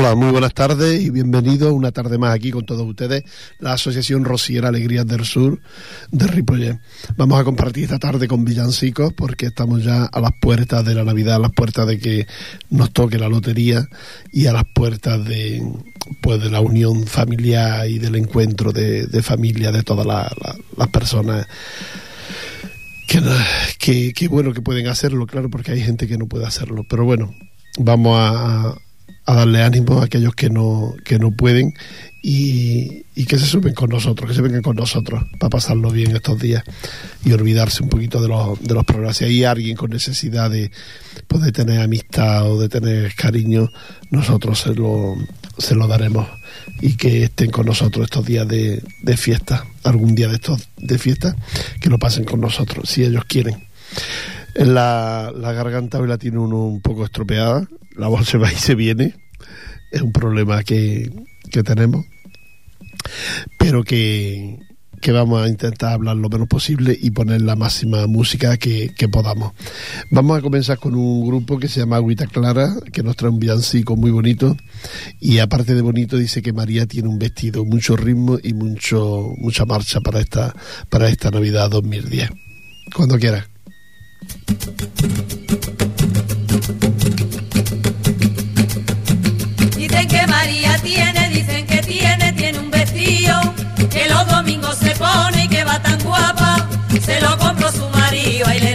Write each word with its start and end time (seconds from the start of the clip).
Hola, 0.00 0.14
muy 0.14 0.30
buenas 0.30 0.54
tardes 0.54 0.98
y 1.02 1.10
bienvenidos 1.10 1.74
una 1.74 1.92
tarde 1.92 2.16
más 2.16 2.34
aquí 2.34 2.50
con 2.50 2.64
todos 2.64 2.88
ustedes, 2.88 3.22
la 3.58 3.74
Asociación 3.74 4.24
Rociera 4.24 4.68
Alegrías 4.68 5.06
del 5.06 5.26
Sur 5.26 5.60
de 6.10 6.26
Ripollet. 6.26 6.80
Vamos 7.18 7.38
a 7.38 7.44
compartir 7.44 7.84
esta 7.84 7.98
tarde 7.98 8.26
con 8.26 8.42
villancicos 8.42 9.12
porque 9.12 9.44
estamos 9.44 9.84
ya 9.84 10.06
a 10.06 10.20
las 10.22 10.30
puertas 10.40 10.86
de 10.86 10.94
la 10.94 11.04
Navidad, 11.04 11.34
a 11.34 11.38
las 11.40 11.52
puertas 11.52 11.86
de 11.86 11.98
que 11.98 12.26
nos 12.70 12.94
toque 12.94 13.18
la 13.18 13.28
lotería 13.28 13.86
y 14.32 14.46
a 14.46 14.54
las 14.54 14.64
puertas 14.74 15.22
de 15.22 15.62
pues 16.22 16.42
de 16.42 16.48
la 16.48 16.62
unión 16.62 17.06
familiar 17.06 17.86
y 17.86 17.98
del 17.98 18.14
encuentro 18.14 18.72
de, 18.72 19.22
familia 19.22 19.70
de 19.70 19.82
todas 19.82 20.06
las 20.06 20.88
personas 20.88 21.46
que, 23.78 24.14
que, 24.14 24.28
bueno 24.28 24.54
que 24.54 24.62
pueden 24.62 24.86
hacerlo, 24.86 25.26
claro, 25.26 25.50
porque 25.50 25.72
hay 25.72 25.82
gente 25.82 26.08
que 26.08 26.16
no 26.16 26.24
puede 26.24 26.46
hacerlo. 26.46 26.86
Pero 26.88 27.04
bueno, 27.04 27.34
vamos 27.76 28.16
a 28.18 28.78
a 29.26 29.34
darle 29.34 29.62
ánimo 29.62 30.00
a 30.00 30.06
aquellos 30.06 30.34
que 30.34 30.50
no, 30.50 30.94
que 31.04 31.18
no 31.18 31.30
pueden 31.30 31.74
y, 32.22 33.04
que 33.26 33.38
se 33.38 33.46
suben 33.46 33.74
con 33.74 33.90
nosotros, 33.90 34.28
que 34.28 34.34
se 34.34 34.42
vengan 34.42 34.62
con 34.62 34.76
nosotros 34.76 35.24
para 35.38 35.50
pasarlo 35.50 35.90
bien 35.90 36.16
estos 36.16 36.38
días 36.38 36.64
y 37.24 37.32
olvidarse 37.32 37.82
un 37.82 37.88
poquito 37.88 38.20
de 38.20 38.28
los, 38.28 38.60
de 38.60 38.74
los 38.74 38.84
problemas. 38.84 39.16
Si 39.16 39.24
hay 39.24 39.44
alguien 39.44 39.76
con 39.76 39.90
necesidad 39.90 40.50
de, 40.50 40.70
pues, 41.28 41.52
tener 41.52 41.80
amistad 41.80 42.50
o 42.50 42.60
de 42.60 42.68
tener 42.68 43.14
cariño, 43.14 43.70
nosotros 44.10 44.58
se 44.60 44.74
lo, 44.74 45.16
se 45.58 45.74
lo 45.74 45.86
daremos 45.86 46.26
y 46.80 46.96
que 46.96 47.24
estén 47.24 47.50
con 47.50 47.66
nosotros 47.66 48.04
estos 48.04 48.26
días 48.26 48.48
de, 48.48 48.82
de 49.02 49.16
fiesta, 49.16 49.64
algún 49.84 50.14
día 50.14 50.28
de 50.28 50.34
estos 50.34 50.68
de 50.76 50.98
fiesta, 50.98 51.36
que 51.80 51.88
lo 51.88 51.98
pasen 51.98 52.24
con 52.24 52.40
nosotros, 52.40 52.88
si 52.88 53.04
ellos 53.04 53.24
quieren. 53.26 53.68
La, 54.54 55.32
la 55.34 55.52
garganta 55.52 56.00
hoy 56.00 56.08
la 56.08 56.18
tiene 56.18 56.38
uno 56.38 56.64
un 56.64 56.80
poco 56.80 57.04
estropeada, 57.04 57.68
la 57.96 58.08
voz 58.08 58.28
se 58.28 58.38
va 58.38 58.52
y 58.52 58.56
se 58.56 58.74
viene, 58.74 59.14
es 59.90 60.02
un 60.02 60.12
problema 60.12 60.62
que, 60.62 61.10
tenemos, 61.64 62.06
pero 63.58 63.82
que, 63.82 64.58
vamos 65.12 65.42
a 65.42 65.48
intentar 65.48 65.94
hablar 65.94 66.16
lo 66.16 66.28
menos 66.28 66.46
posible 66.46 66.96
y 67.00 67.10
poner 67.10 67.40
la 67.40 67.56
máxima 67.56 68.06
música 68.06 68.56
que, 68.56 68.92
podamos. 69.10 69.52
Vamos 70.10 70.38
a 70.38 70.42
comenzar 70.42 70.78
con 70.78 70.94
un 70.94 71.26
grupo 71.26 71.58
que 71.58 71.68
se 71.68 71.80
llama 71.80 71.96
Agüita 71.96 72.26
Clara, 72.26 72.76
que 72.92 73.02
nos 73.02 73.16
trae 73.16 73.30
un 73.30 73.40
villancico 73.40 73.96
muy 73.96 74.10
bonito 74.10 74.56
y 75.18 75.38
aparte 75.38 75.74
de 75.74 75.82
bonito 75.82 76.16
dice 76.16 76.42
que 76.42 76.52
María 76.52 76.86
tiene 76.86 77.08
un 77.08 77.18
vestido, 77.18 77.64
mucho 77.64 77.96
ritmo 77.96 78.38
y 78.42 78.52
mucho 78.52 79.32
mucha 79.38 79.64
marcha 79.64 80.00
para 80.00 80.20
esta, 80.20 80.54
para 80.88 81.08
esta 81.08 81.30
Navidad 81.30 81.70
2010. 81.70 82.30
Cuando 82.94 83.18
quieras. 83.18 83.46
Que 93.90 94.08
los 94.08 94.26
domingos 94.28 94.76
se 94.76 94.90
pone 94.96 95.44
y 95.44 95.48
que 95.48 95.64
va 95.64 95.80
tan 95.80 95.98
guapa. 96.02 96.68
Se 97.00 97.20
lo 97.20 97.36
compró 97.38 97.70
su 97.72 97.88
marido, 97.90 98.46
ay, 98.46 98.60
le, 98.60 98.69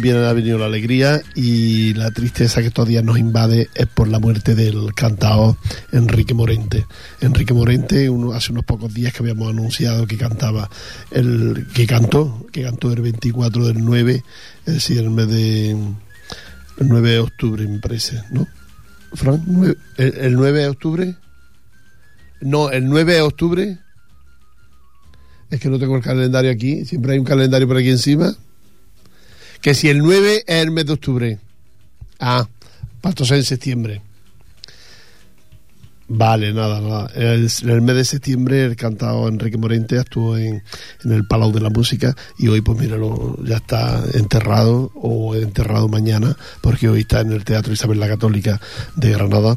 viene, 0.00 0.26
ha 0.26 0.32
venido 0.32 0.58
la 0.58 0.66
alegría 0.66 1.22
y 1.34 1.94
la 1.94 2.10
tristeza 2.10 2.60
que 2.60 2.68
estos 2.68 2.88
días 2.88 3.04
nos 3.04 3.18
invade 3.18 3.68
es 3.74 3.86
por 3.86 4.08
la 4.08 4.18
muerte 4.18 4.54
del 4.54 4.94
cantado 4.94 5.56
Enrique 5.92 6.34
Morente. 6.34 6.86
Enrique 7.20 7.54
Morente, 7.54 8.08
uno, 8.10 8.32
hace 8.32 8.52
unos 8.52 8.64
pocos 8.64 8.92
días 8.92 9.12
que 9.12 9.22
habíamos 9.22 9.50
anunciado 9.50 10.06
que 10.06 10.16
cantaba, 10.16 10.68
el 11.10 11.66
que 11.74 11.86
cantó, 11.86 12.46
que 12.52 12.62
cantó 12.62 12.92
el 12.92 13.00
24 13.00 13.66
del 13.66 13.84
9, 13.84 14.24
es 14.66 14.74
decir, 14.74 14.98
el 14.98 15.10
mes 15.10 15.28
de 15.28 15.70
el 15.70 16.88
9 16.88 17.10
de 17.10 17.18
octubre, 17.18 17.66
me 17.66 17.78
parece, 17.78 18.22
¿no? 18.30 18.48
Fran, 19.12 19.76
el, 19.96 20.14
el 20.18 20.34
9 20.34 20.60
de 20.60 20.68
octubre. 20.68 21.16
No, 22.40 22.70
el 22.70 22.88
9 22.88 23.14
de 23.14 23.20
octubre. 23.20 23.78
Es 25.50 25.60
que 25.60 25.68
no 25.68 25.78
tengo 25.78 25.96
el 25.96 26.02
calendario 26.02 26.50
aquí, 26.50 26.84
siempre 26.84 27.12
hay 27.12 27.18
un 27.18 27.24
calendario 27.24 27.66
por 27.66 27.76
aquí 27.76 27.90
encima 27.90 28.34
que 29.60 29.74
si 29.74 29.88
el 29.88 29.98
9 29.98 30.44
es 30.46 30.62
el 30.62 30.70
mes 30.70 30.86
de 30.86 30.92
octubre. 30.92 31.38
Ah, 32.18 32.46
pasó 33.00 33.34
en 33.34 33.44
septiembre. 33.44 34.02
Vale, 36.12 36.52
nada, 36.52 36.80
nada. 36.80 37.10
El- 37.14 37.48
en 37.62 37.68
el 37.70 37.82
mes 37.82 37.94
de 37.94 38.04
septiembre 38.04 38.64
el 38.64 38.74
cantado 38.74 39.28
Enrique 39.28 39.56
Morente 39.56 39.96
actuó 39.96 40.36
en, 40.36 40.60
en 41.04 41.12
el 41.12 41.24
Palau 41.24 41.52
de 41.52 41.60
la 41.60 41.70
Música 41.70 42.16
y 42.36 42.48
hoy 42.48 42.62
pues 42.62 42.76
míralo, 42.80 43.38
ya 43.44 43.56
está 43.58 44.02
enterrado 44.14 44.90
o 44.96 45.36
enterrado 45.36 45.86
mañana 45.88 46.36
porque 46.62 46.88
hoy 46.88 47.00
está 47.02 47.20
en 47.20 47.30
el 47.30 47.44
Teatro 47.44 47.72
Isabel 47.72 48.00
la 48.00 48.08
Católica 48.08 48.60
de 48.96 49.10
Granada 49.12 49.56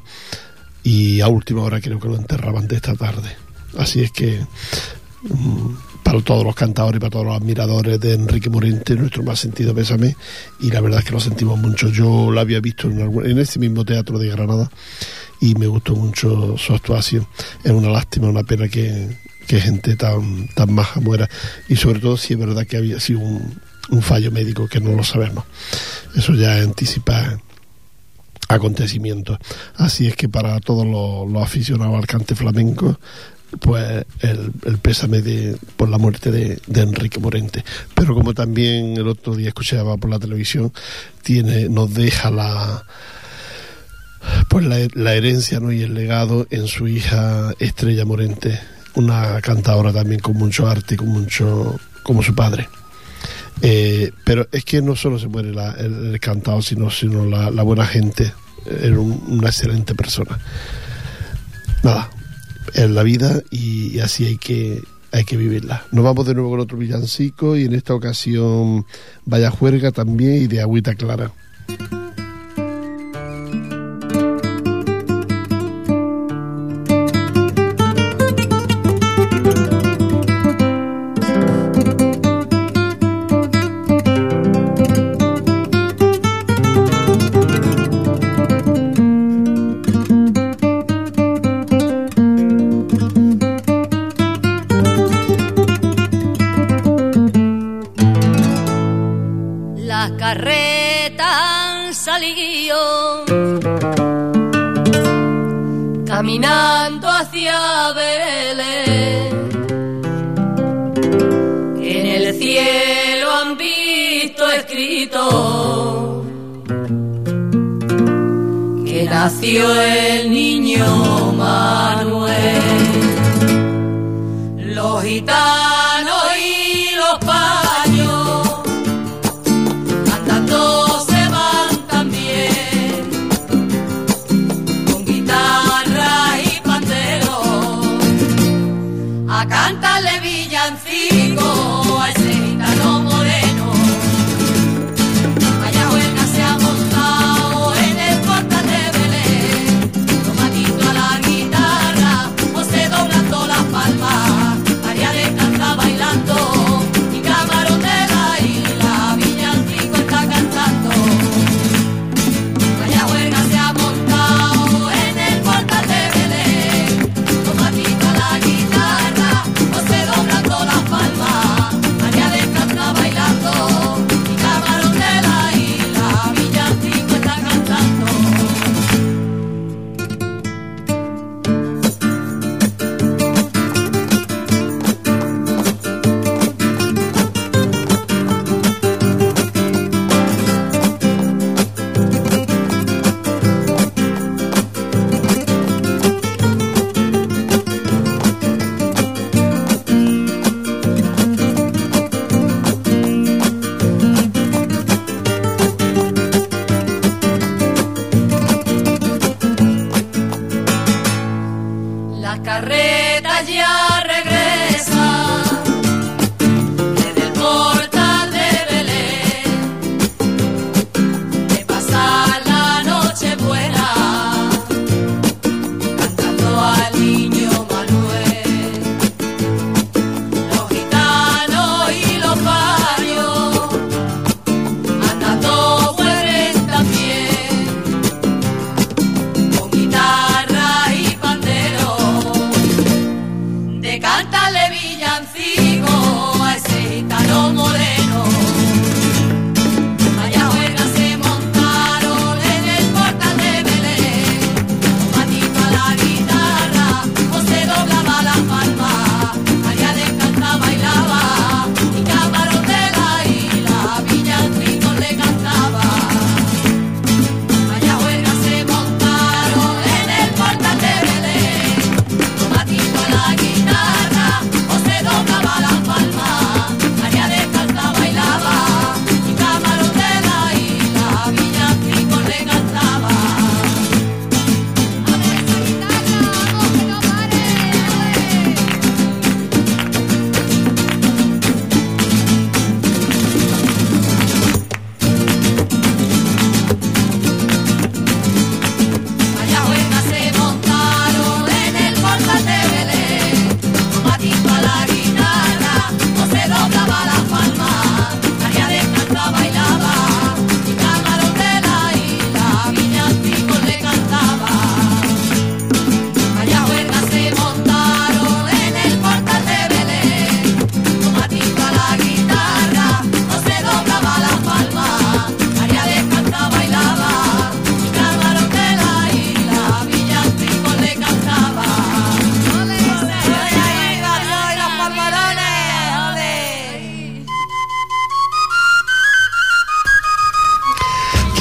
y 0.83 1.21
a 1.21 1.27
última 1.27 1.63
hora 1.63 1.81
creo 1.81 2.00
que 2.00 2.07
lo 2.07 2.17
enterraban 2.17 2.67
de 2.67 2.75
esta 2.75 2.94
tarde. 2.94 3.35
Así 3.79 4.01
es 4.03 4.11
que 4.11 4.45
mm, 5.23 5.69
para 6.03 6.21
todos 6.21 6.44
los 6.44 6.55
cantadores 6.55 6.97
y 6.97 7.00
para 7.00 7.09
todos 7.11 7.25
los 7.25 7.35
admiradores 7.38 8.00
de 8.00 8.13
Enrique 8.13 8.50
Morente, 8.50 8.95
nuestro 8.95 9.23
más 9.23 9.39
sentido 9.39 9.73
pésame 9.73 10.15
y 10.59 10.69
la 10.71 10.81
verdad 10.81 11.00
es 11.00 11.05
que 11.05 11.11
lo 11.11 11.19
sentimos 11.19 11.57
mucho. 11.59 11.89
Yo 11.89 12.29
lo 12.29 12.39
había 12.39 12.59
visto 12.59 12.88
en, 12.89 13.01
algún- 13.01 13.25
en 13.25 13.38
ese 13.39 13.57
mismo 13.59 13.83
teatro 13.85 14.19
de 14.19 14.29
Granada 14.29 14.69
y 15.41 15.55
me 15.55 15.67
gustó 15.67 15.95
mucho 15.95 16.57
su 16.57 16.73
actuación. 16.73 17.27
Es 17.63 17.71
una 17.71 17.89
lástima, 17.89 18.27
una 18.27 18.44
pena 18.44 18.67
que, 18.67 19.17
que 19.47 19.59
gente 19.59 19.95
tan, 19.95 20.47
tan 20.55 20.73
maja 20.73 21.00
muera 21.00 21.29
y 21.69 21.75
sobre 21.77 22.00
todo 22.00 22.17
si 22.17 22.33
es 22.33 22.39
verdad 22.39 22.65
que 22.67 22.77
había 22.77 23.00
sido 23.00 23.19
un, 23.19 23.59
un 23.89 24.01
fallo 24.01 24.31
médico 24.31 24.67
que 24.67 24.79
no 24.81 24.91
lo 24.95 25.03
sabemos. 25.03 25.45
Eso 26.15 26.33
ya 26.35 26.55
anticipa 26.61 27.39
acontecimientos. 28.50 29.39
Así 29.75 30.07
es 30.07 30.15
que 30.15 30.29
para 30.29 30.59
todos 30.59 30.85
los, 30.85 31.31
los 31.31 31.41
aficionados 31.44 31.95
al 31.95 32.05
cante 32.07 32.35
flamenco, 32.35 33.00
pues 33.59 34.05
el, 34.21 34.51
pésame 34.81 35.21
de, 35.21 35.57
por 35.77 35.89
la 35.89 35.97
muerte 35.97 36.31
de, 36.31 36.59
Enrique 36.81 37.19
Morente. 37.19 37.63
Pero 37.95 38.13
como 38.13 38.33
también 38.33 38.97
el 38.97 39.07
otro 39.07 39.35
día 39.35 39.50
escuchaba 39.50 39.97
por 39.97 40.09
la 40.09 40.19
televisión, 40.19 40.71
tiene, 41.21 41.69
nos 41.69 41.94
deja 41.94 42.31
la 42.31 42.83
pues 44.47 44.65
la, 44.65 44.77
la 44.94 45.13
herencia 45.15 45.59
¿no? 45.59 45.71
y 45.71 45.81
el 45.81 45.94
legado 45.94 46.47
en 46.50 46.67
su 46.67 46.88
hija 46.88 47.51
Estrella 47.59 48.05
Morente, 48.05 48.59
una 48.95 49.41
cantadora 49.41 49.91
también 49.91 50.21
con 50.21 50.38
mucho 50.38 50.67
arte 50.67 50.95
con 50.95 51.09
mucho 51.09 51.77
como 52.03 52.23
su 52.23 52.33
padre. 52.33 52.69
Eh, 53.61 54.11
pero 54.25 54.47
es 54.51 54.63
que 54.65 54.81
no 54.81 54.95
solo 54.95 55.19
se 55.19 55.27
muere 55.27 55.53
la- 55.53 55.73
el, 55.73 56.13
el 56.13 56.19
cantado, 56.19 56.61
sino, 56.61 56.89
sino 56.89 57.25
la, 57.25 57.50
la 57.51 57.63
buena 57.63 57.85
gente. 57.85 58.33
Era 58.65 58.97
un- 59.00 59.23
una 59.27 59.47
excelente 59.50 59.94
persona. 59.94 60.39
Nada, 61.83 62.09
es 62.74 62.90
la 62.90 63.04
vida 63.04 63.42
y, 63.52 64.00
así 64.00 64.25
hay 64.25 64.38
que, 64.38 64.81
hay 65.12 65.24
que 65.25 65.38
vivirla. 65.38 65.86
Nos 65.92 66.04
vamos 66.04 66.25
de 66.25 66.34
nuevo 66.34 66.52
con 66.52 66.60
otro 66.60 66.78
villancico 66.78 67.56
y 67.56 67.66
en 67.66 67.74
esta 67.74 67.94
ocasión 67.94 68.86
Vaya 69.25 69.52
Juerga 69.52 69.92
también 69.92 70.44
y 70.44 70.48
de 70.48 70.62
Agüita 70.62 70.96
Clara. 70.96 71.31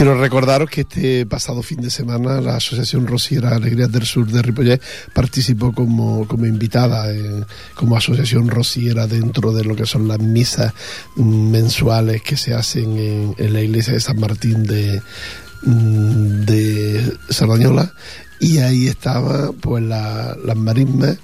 Quiero 0.03 0.21
recordaros 0.21 0.69
que 0.69 0.81
este 0.81 1.27
pasado 1.27 1.63
fin 1.63 1.81
de 1.81 1.89
semana 1.89 2.41
la 2.41 2.57
Asociación 2.57 3.07
Rosiera 3.07 3.55
Alegrías 3.55 3.93
del 3.93 4.05
Sur 4.05 4.27
de 4.27 4.43
Ripollet 4.43 4.83
participó 5.15 5.73
como, 5.73 6.27
como 6.27 6.45
invitada, 6.45 7.07
como 7.77 7.97
asociación 7.97 8.49
rosiera 8.49 9.07
dentro 9.07 9.53
de 9.53 9.63
lo 9.63 9.77
que 9.77 9.87
son 9.87 10.09
las 10.09 10.19
misas 10.19 10.75
mensuales 11.15 12.21
que 12.21 12.37
se 12.37 12.53
hacen 12.53 12.99
en, 12.99 13.35
en 13.39 13.53
la 13.53 13.61
iglesia 13.61 13.93
de 13.93 14.01
San 14.01 14.19
Martín 14.19 14.65
de, 14.65 15.01
de 15.63 17.17
Sardañola 17.31 17.93
y 18.41 18.59
ahí 18.59 18.89
estaba 18.89 19.53
pues 19.53 19.85
la, 19.85 20.37
las 20.45 20.57
marismas 20.57 21.17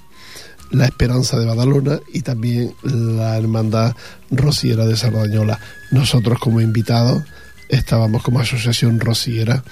la 0.70 0.85
Esperanza 0.85 1.37
de 1.37 1.47
Badalona 1.47 1.99
y 2.12 2.20
también 2.20 2.75
la 2.85 3.38
Hermandad 3.38 3.97
Rosiera 4.30 4.87
de 4.87 4.97
Sardañola. 4.97 5.58
Nosotros 5.90 6.38
como 6.38 6.61
invitados 6.61 7.25
estábamos 7.69 8.23
como 8.23 8.41
asociación 8.41 9.01
rociera 9.01 9.63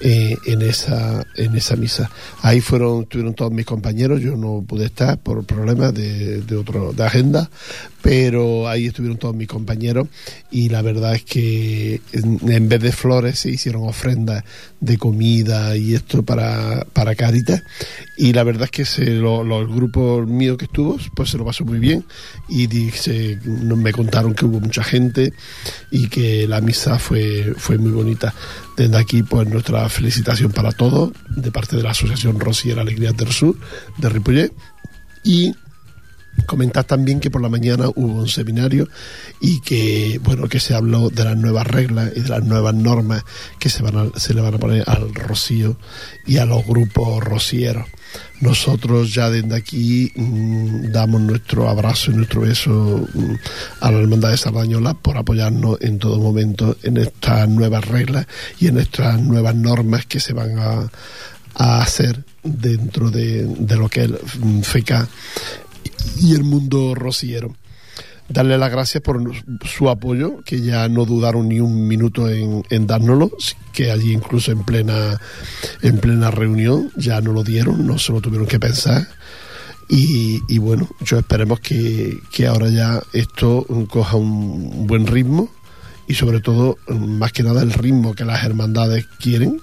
eh, 0.00 0.36
en 0.46 0.62
esa 0.62 1.26
en 1.36 1.54
esa 1.56 1.76
misa. 1.76 2.10
Ahí 2.42 2.60
fueron 2.60 3.02
estuvieron 3.02 3.34
todos 3.34 3.52
mis 3.52 3.66
compañeros 3.66 4.20
yo 4.20 4.36
no 4.36 4.64
pude 4.66 4.86
estar 4.86 5.18
por 5.18 5.44
problemas 5.44 5.92
de, 5.92 6.40
de 6.40 6.56
otro 6.56 6.92
de 6.92 7.04
agenda 7.04 7.50
pero 8.02 8.68
ahí 8.68 8.86
estuvieron 8.86 9.18
todos 9.18 9.34
mis 9.34 9.48
compañeros 9.48 10.08
y 10.50 10.68
la 10.68 10.82
verdad 10.82 11.14
es 11.14 11.24
que 11.24 12.00
en, 12.12 12.68
vez 12.68 12.80
de 12.80 12.92
flores 12.92 13.40
se 13.40 13.50
hicieron 13.50 13.88
ofrendas 13.88 14.44
de 14.80 14.96
comida 14.96 15.76
y 15.76 15.94
esto 15.94 16.22
para, 16.22 16.86
para 16.92 17.14
Caritas 17.14 17.62
y 18.16 18.32
la 18.32 18.42
verdad 18.42 18.64
es 18.64 18.70
que 18.70 18.84
se, 18.84 19.10
lo, 19.10 19.42
el 19.60 19.68
grupo 19.68 20.22
mío 20.22 20.56
que 20.56 20.64
estuvo 20.64 20.98
pues 21.14 21.30
se 21.30 21.38
lo 21.38 21.44
pasó 21.44 21.64
muy 21.64 21.78
bien 21.78 22.04
y 22.48 22.66
dice, 22.66 23.38
me 23.44 23.92
contaron 23.92 24.34
que 24.34 24.46
hubo 24.46 24.60
mucha 24.60 24.82
gente 24.82 25.32
y 25.90 26.08
que 26.08 26.46
la 26.46 26.60
misa 26.60 26.98
fue, 26.98 27.54
fue 27.56 27.78
muy 27.78 27.90
bonita. 27.90 28.34
Desde 28.76 28.96
aquí 28.96 29.22
pues 29.22 29.48
nuestra 29.48 29.88
felicitación 29.88 30.52
para 30.52 30.72
todos 30.72 31.12
de 31.28 31.50
parte 31.50 31.76
de 31.76 31.82
la 31.82 31.90
Asociación 31.90 32.40
Rosiera 32.40 32.82
Alegría 32.82 33.12
del 33.12 33.30
Sur 33.32 33.56
de 33.98 34.08
Ripollet 34.08 34.52
y 35.22 35.52
Comentar 36.46 36.84
también 36.84 37.20
que 37.20 37.30
por 37.30 37.42
la 37.42 37.48
mañana 37.48 37.88
hubo 37.88 38.20
un 38.20 38.28
seminario 38.28 38.88
y 39.40 39.60
que 39.60 40.20
bueno 40.22 40.48
que 40.48 40.60
se 40.60 40.74
habló 40.74 41.10
de 41.10 41.24
las 41.24 41.36
nuevas 41.36 41.66
reglas 41.66 42.12
y 42.16 42.20
de 42.20 42.28
las 42.28 42.44
nuevas 42.44 42.74
normas 42.74 43.24
que 43.58 43.68
se 43.68 43.82
van 43.82 44.12
se 44.16 44.34
le 44.34 44.40
van 44.40 44.54
a 44.54 44.58
poner 44.58 44.84
al 44.86 45.14
rocío 45.14 45.76
y 46.26 46.38
a 46.38 46.44
los 46.44 46.66
grupos 46.66 47.22
rocieros. 47.22 47.86
Nosotros 48.40 49.14
ya 49.14 49.30
desde 49.30 49.54
aquí 49.54 50.12
mmm, 50.16 50.90
damos 50.90 51.20
nuestro 51.20 51.68
abrazo 51.68 52.10
y 52.10 52.14
nuestro 52.14 52.40
beso 52.40 53.06
mmm, 53.14 53.34
a 53.80 53.90
la 53.90 53.98
Hermandad 53.98 54.30
de 54.30 54.36
Sardañola 54.36 54.94
por 54.94 55.18
apoyarnos 55.18 55.78
en 55.80 55.98
todo 55.98 56.18
momento 56.18 56.76
en 56.82 56.96
estas 56.96 57.48
nuevas 57.48 57.86
reglas 57.86 58.26
y 58.58 58.68
en 58.68 58.78
estas 58.78 59.20
nuevas 59.20 59.54
normas 59.54 60.06
que 60.06 60.20
se 60.20 60.32
van 60.32 60.58
a, 60.58 60.90
a 61.54 61.82
hacer 61.82 62.24
dentro 62.42 63.10
de, 63.10 63.44
de, 63.44 63.76
lo 63.76 63.88
que 63.88 64.04
es 64.04 64.10
el 64.10 64.64
FECA 64.64 65.08
y 66.20 66.34
el 66.34 66.44
mundo 66.44 66.94
rociero. 66.94 67.54
Darle 68.28 68.58
las 68.58 68.70
gracias 68.70 69.02
por 69.02 69.20
su 69.64 69.90
apoyo, 69.90 70.42
que 70.44 70.60
ya 70.60 70.88
no 70.88 71.04
dudaron 71.04 71.48
ni 71.48 71.58
un 71.58 71.88
minuto 71.88 72.28
en, 72.28 72.62
en 72.70 72.86
dárnoslo, 72.86 73.32
que 73.72 73.90
allí 73.90 74.12
incluso 74.12 74.52
en 74.52 74.62
plena, 74.64 75.20
en 75.82 75.98
plena 75.98 76.30
reunión 76.30 76.92
ya 76.96 77.20
no 77.20 77.32
lo 77.32 77.42
dieron, 77.42 77.86
no 77.86 77.98
se 77.98 78.12
lo 78.12 78.20
tuvieron 78.20 78.46
que 78.46 78.60
pensar. 78.60 79.08
Y, 79.88 80.40
y, 80.48 80.58
bueno, 80.58 80.88
yo 81.04 81.18
esperemos 81.18 81.58
que, 81.58 82.20
que, 82.30 82.46
ahora 82.46 82.68
ya 82.68 83.02
esto 83.12 83.66
coja 83.88 84.16
un 84.16 84.86
buen 84.86 85.08
ritmo 85.08 85.50
y 86.06 86.14
sobre 86.14 86.38
todo, 86.38 86.78
más 86.86 87.32
que 87.32 87.42
nada, 87.42 87.62
el 87.62 87.72
ritmo 87.72 88.14
que 88.14 88.24
las 88.24 88.44
hermandades 88.44 89.06
quieren 89.18 89.60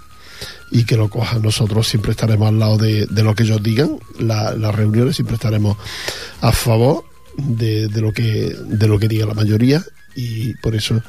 y 0.71 0.85
que 0.85 0.97
lo 0.97 1.09
cojan. 1.09 1.41
Nosotros 1.41 1.87
siempre 1.87 2.11
estaremos 2.11 2.47
al 2.49 2.59
lado 2.59 2.77
de, 2.77 3.05
de 3.05 3.23
lo 3.23 3.35
que 3.35 3.43
ellos 3.43 3.61
digan, 3.63 3.97
la, 4.19 4.53
las 4.53 4.75
reuniones 4.75 5.15
siempre 5.15 5.35
estaremos 5.35 5.77
a 6.41 6.51
favor 6.51 7.05
de, 7.37 7.87
de, 7.87 8.01
lo 8.01 8.11
que 8.11 8.55
de 8.65 8.87
lo 8.87 8.99
que 8.99 9.07
diga 9.07 9.25
la 9.25 9.33
mayoría 9.33 9.83
y 10.15 10.55
por 10.55 10.75
eso 10.75 11.01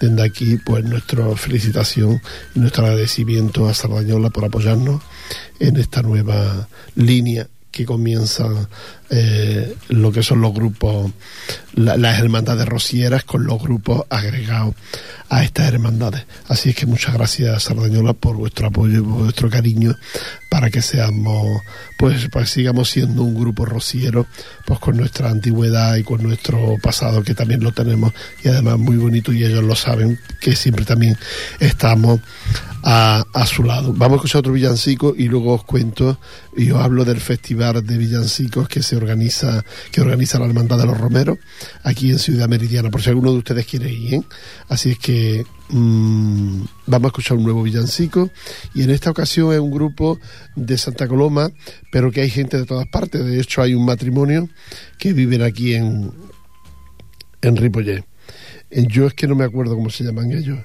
desde 0.00 0.22
aquí 0.22 0.56
pues 0.56 0.84
nuestra 0.84 1.24
felicitación 1.36 2.20
y 2.54 2.58
nuestro 2.60 2.84
agradecimiento 2.86 3.68
a 3.68 3.74
Sardañola 3.74 4.30
por 4.30 4.44
apoyarnos 4.44 5.00
en 5.60 5.76
esta 5.76 6.02
nueva 6.02 6.68
línea 6.96 7.46
que 7.70 7.86
comienzan 7.86 8.68
eh, 9.10 9.74
lo 9.88 10.12
que 10.12 10.22
son 10.22 10.40
los 10.40 10.52
grupos, 10.52 11.10
la, 11.74 11.96
las 11.96 12.18
hermandades 12.18 12.66
rocieras 12.66 13.24
con 13.24 13.44
los 13.44 13.60
grupos 13.60 14.02
agregados 14.10 14.74
a 15.30 15.44
estas 15.44 15.68
hermandades. 15.68 16.24
Así 16.48 16.70
es 16.70 16.76
que 16.76 16.86
muchas 16.86 17.14
gracias, 17.14 17.64
Sardañola, 17.64 18.14
por 18.14 18.36
vuestro 18.36 18.68
apoyo 18.68 18.98
y 18.98 19.02
por 19.02 19.22
vuestro 19.24 19.50
cariño 19.50 19.94
para 20.48 20.70
que 20.70 20.80
seamos, 20.80 21.60
pues 21.98 22.28
sigamos 22.46 22.88
siendo 22.88 23.22
un 23.22 23.34
grupo 23.34 23.66
rociero, 23.66 24.26
pues 24.66 24.78
con 24.78 24.96
nuestra 24.96 25.30
antigüedad 25.30 25.96
y 25.96 26.04
con 26.04 26.22
nuestro 26.22 26.76
pasado, 26.82 27.22
que 27.22 27.34
también 27.34 27.62
lo 27.62 27.72
tenemos, 27.72 28.12
y 28.42 28.48
además 28.48 28.78
muy 28.78 28.96
bonito, 28.96 29.32
y 29.32 29.44
ellos 29.44 29.62
lo 29.62 29.74
saben, 29.74 30.18
que 30.40 30.56
siempre 30.56 30.84
también 30.86 31.18
estamos 31.60 32.20
a, 32.82 33.24
a 33.34 33.46
su 33.46 33.62
lado. 33.62 33.92
Vamos 33.92 34.14
a 34.14 34.16
escuchar 34.16 34.38
otro 34.40 34.52
villancico 34.52 35.14
y 35.16 35.28
luego 35.28 35.54
os 35.54 35.64
cuento 35.64 36.18
y 36.56 36.70
os 36.70 36.82
hablo 36.82 37.04
del 37.04 37.20
festival 37.20 37.84
de 37.84 37.98
villancicos 37.98 38.68
que 38.68 38.82
se 38.82 38.97
organiza, 38.98 39.64
que 39.90 40.00
organiza 40.00 40.38
la 40.38 40.46
Hermandad 40.46 40.78
de 40.78 40.86
los 40.86 40.98
Romeros 40.98 41.38
aquí 41.82 42.10
en 42.10 42.18
Ciudad 42.18 42.48
Meridiana, 42.48 42.90
por 42.90 43.02
si 43.02 43.10
alguno 43.10 43.32
de 43.32 43.38
ustedes 43.38 43.66
quiere 43.66 43.90
ir. 43.90 44.14
¿eh? 44.14 44.22
Así 44.68 44.90
es 44.90 44.98
que 44.98 45.44
mmm, 45.70 46.62
vamos 46.86 47.06
a 47.06 47.08
escuchar 47.08 47.36
un 47.36 47.44
nuevo 47.44 47.62
villancico 47.62 48.30
y 48.74 48.82
en 48.82 48.90
esta 48.90 49.10
ocasión 49.10 49.52
es 49.52 49.60
un 49.60 49.70
grupo 49.70 50.18
de 50.54 50.76
Santa 50.76 51.08
Coloma, 51.08 51.50
pero 51.90 52.10
que 52.10 52.20
hay 52.20 52.30
gente 52.30 52.58
de 52.58 52.66
todas 52.66 52.86
partes. 52.88 53.24
De 53.24 53.40
hecho, 53.40 53.62
hay 53.62 53.74
un 53.74 53.84
matrimonio 53.84 54.48
que 54.98 55.12
viven 55.12 55.42
aquí 55.42 55.74
en, 55.74 56.12
en 57.42 57.56
Ripollet. 57.56 58.04
Yo 58.70 59.06
es 59.06 59.14
que 59.14 59.26
no 59.26 59.34
me 59.34 59.44
acuerdo 59.44 59.74
cómo 59.74 59.88
se 59.90 60.04
llaman 60.04 60.32
ellos. 60.32 60.58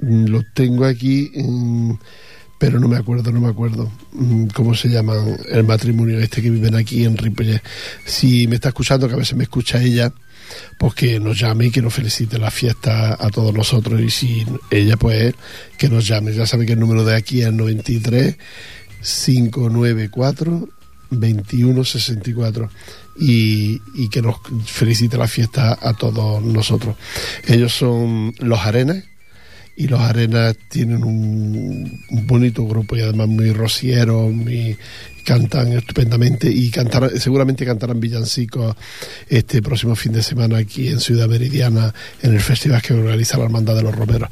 Los 0.00 0.44
tengo 0.54 0.84
aquí. 0.84 1.30
En, 1.34 1.98
pero 2.58 2.80
no 2.80 2.88
me 2.88 2.96
acuerdo, 2.96 3.30
no 3.30 3.40
me 3.40 3.48
acuerdo 3.48 3.90
mm, 4.12 4.46
cómo 4.48 4.74
se 4.74 4.88
llama 4.88 5.14
el 5.48 5.64
matrimonio 5.64 6.18
este 6.18 6.42
que 6.42 6.50
viven 6.50 6.74
aquí 6.74 7.04
en 7.04 7.16
Ripollet. 7.16 7.62
Si 8.04 8.46
me 8.48 8.56
está 8.56 8.68
escuchando, 8.68 9.08
que 9.08 9.14
a 9.14 9.18
veces 9.18 9.36
me 9.36 9.44
escucha 9.44 9.80
ella, 9.80 10.12
pues 10.76 10.94
que 10.94 11.20
nos 11.20 11.38
llame 11.38 11.66
y 11.66 11.70
que 11.70 11.82
nos 11.82 11.94
felicite 11.94 12.38
la 12.38 12.50
fiesta 12.50 13.16
a 13.18 13.30
todos 13.30 13.54
nosotros. 13.54 14.00
Y 14.00 14.10
si 14.10 14.46
ella, 14.70 14.96
pues 14.96 15.34
que 15.76 15.88
nos 15.88 16.06
llame. 16.06 16.32
Ya 16.34 16.46
sabe 16.46 16.66
que 16.66 16.72
el 16.72 16.80
número 16.80 17.04
de 17.04 17.14
aquí 17.14 17.42
es 17.42 17.52
93 17.52 18.36
594 19.00 20.68
2164 21.10 22.70
y, 23.20 23.80
y 23.94 24.08
que 24.10 24.20
nos 24.20 24.36
felicite 24.66 25.16
la 25.16 25.28
fiesta 25.28 25.78
a 25.80 25.94
todos 25.94 26.42
nosotros. 26.42 26.96
Ellos 27.46 27.72
son 27.72 28.34
los 28.40 28.58
Arenas 28.60 29.04
y 29.78 29.86
los 29.86 30.00
Arenas 30.00 30.56
tienen 30.68 31.04
un, 31.04 32.02
bonito 32.26 32.66
grupo 32.66 32.96
y 32.96 33.00
además 33.00 33.28
muy 33.28 33.52
rociero, 33.52 34.22
muy, 34.28 34.76
cantan 35.24 35.72
estupendamente 35.72 36.50
y 36.50 36.68
cantarán, 36.70 37.10
seguramente 37.20 37.64
cantarán 37.64 38.00
villancicos 38.00 38.74
este 39.28 39.62
próximo 39.62 39.94
fin 39.94 40.10
de 40.10 40.24
semana 40.24 40.58
aquí 40.58 40.88
en 40.88 40.98
Ciudad 40.98 41.28
Meridiana 41.28 41.94
en 42.22 42.34
el 42.34 42.40
festival 42.40 42.82
que 42.82 42.92
organiza 42.92 43.38
la 43.38 43.44
Hermandad 43.44 43.76
de 43.76 43.82
los 43.84 43.94
Romeros. 43.94 44.28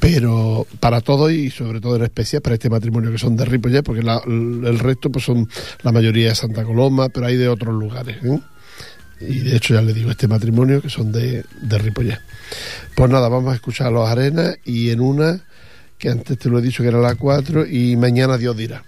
Pero 0.00 0.66
para 0.80 1.00
todo 1.00 1.30
y 1.30 1.50
sobre 1.50 1.80
todo 1.80 1.94
en 1.94 2.02
especial 2.02 2.42
para 2.42 2.54
este 2.54 2.68
matrimonio 2.68 3.12
que 3.12 3.18
son 3.18 3.36
de 3.36 3.44
Ripollet, 3.44 3.84
porque 3.84 4.02
la, 4.02 4.20
el 4.26 4.78
resto 4.80 5.08
pues 5.08 5.24
son 5.24 5.48
la 5.84 5.92
mayoría 5.92 6.30
de 6.30 6.34
Santa 6.34 6.64
Coloma, 6.64 7.10
pero 7.10 7.26
hay 7.26 7.36
de 7.36 7.46
otros 7.46 7.72
lugares. 7.72 8.16
¿eh? 8.24 8.40
Y 9.20 9.40
de 9.40 9.56
hecho 9.56 9.74
ya 9.74 9.82
le 9.82 9.92
digo 9.92 10.10
este 10.10 10.28
matrimonio 10.28 10.80
que 10.80 10.88
son 10.88 11.12
de, 11.12 11.44
de. 11.60 12.18
Pues 12.94 13.10
nada, 13.10 13.28
vamos 13.28 13.52
a 13.52 13.54
escuchar 13.54 13.88
a 13.88 13.90
los 13.90 14.08
Arenas 14.08 14.56
y 14.64 14.90
en 14.90 15.00
una 15.00 15.40
que 15.98 16.08
antes 16.08 16.38
te 16.38 16.48
lo 16.48 16.58
he 16.58 16.62
dicho 16.62 16.82
que 16.82 16.88
era 16.88 16.98
la 16.98 17.14
4 17.14 17.66
y 17.66 17.96
mañana 17.96 18.38
Dios 18.38 18.56
dirá. 18.56 18.82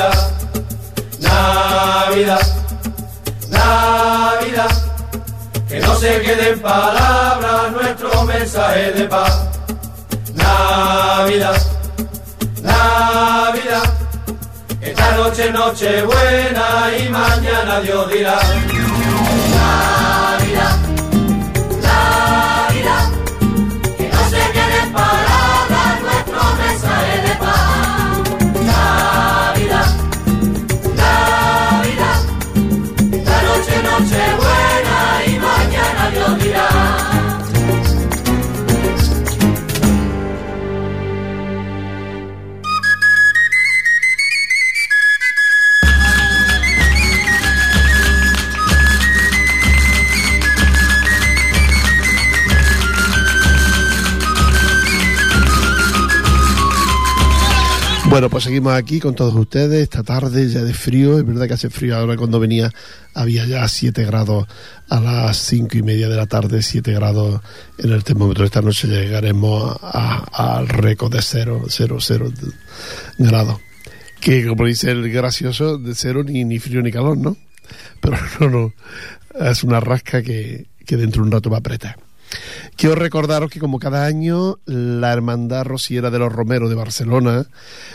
Dirá. 0.00 0.12
Navidad, 1.18 2.40
Navidad, 3.50 4.70
que 5.68 5.80
no 5.80 5.94
se 5.96 6.22
quede 6.22 6.50
en 6.52 6.60
palabras 6.60 7.72
nuestro 7.72 8.24
mensaje 8.24 8.92
de 8.92 9.04
paz. 9.04 9.42
Navidad, 10.34 11.62
Navidad, 12.62 13.94
esta 14.80 15.16
noche 15.16 15.52
noche 15.52 16.02
buena 16.02 16.96
y 16.98 17.08
mañana 17.10 17.80
Dios 17.80 18.10
dirá. 18.10 18.38
Bueno, 58.20 58.32
pues 58.32 58.44
seguimos 58.44 58.74
aquí 58.74 59.00
con 59.00 59.14
todos 59.14 59.34
ustedes 59.34 59.82
esta 59.82 60.02
tarde 60.02 60.46
ya 60.46 60.62
de 60.62 60.74
frío. 60.74 61.16
Es 61.18 61.24
verdad 61.24 61.48
que 61.48 61.54
hace 61.54 61.70
frío 61.70 61.96
ahora 61.96 62.18
cuando 62.18 62.38
venía 62.38 62.70
había 63.14 63.46
ya 63.46 63.66
7 63.66 64.04
grados 64.04 64.46
a 64.90 65.00
las 65.00 65.38
cinco 65.38 65.78
y 65.78 65.82
media 65.82 66.06
de 66.06 66.16
la 66.16 66.26
tarde, 66.26 66.60
7 66.60 66.92
grados 66.92 67.40
en 67.78 67.92
el 67.92 68.04
termómetro. 68.04 68.44
Esta 68.44 68.60
noche 68.60 68.88
llegaremos 68.88 69.74
al 69.80 70.68
récord 70.68 71.10
de 71.10 71.22
0, 71.22 71.64
0, 71.66 71.96
0 71.98 72.32
grados. 73.16 73.58
Que 74.20 74.46
como 74.46 74.66
dice 74.66 74.90
el 74.90 75.10
gracioso, 75.10 75.78
de 75.78 75.94
cero 75.94 76.22
ni, 76.22 76.44
ni 76.44 76.58
frío 76.58 76.82
ni 76.82 76.92
calor, 76.92 77.16
¿no? 77.16 77.38
Pero 78.02 78.18
no, 78.40 78.50
no. 78.50 78.74
Es 79.50 79.64
una 79.64 79.80
rasca 79.80 80.22
que, 80.22 80.66
que 80.84 80.98
dentro 80.98 81.22
de 81.22 81.28
un 81.28 81.32
rato 81.32 81.48
va 81.48 81.56
a 81.56 81.60
apretar. 81.60 81.96
Quiero 82.76 82.94
recordaros 82.94 83.50
que 83.50 83.58
como 83.60 83.78
cada 83.78 84.06
año 84.06 84.58
la 84.66 85.12
Hermandad 85.12 85.64
Rociera 85.64 86.10
de 86.10 86.18
los 86.18 86.32
Romeros 86.32 86.68
de 86.70 86.76
Barcelona 86.76 87.46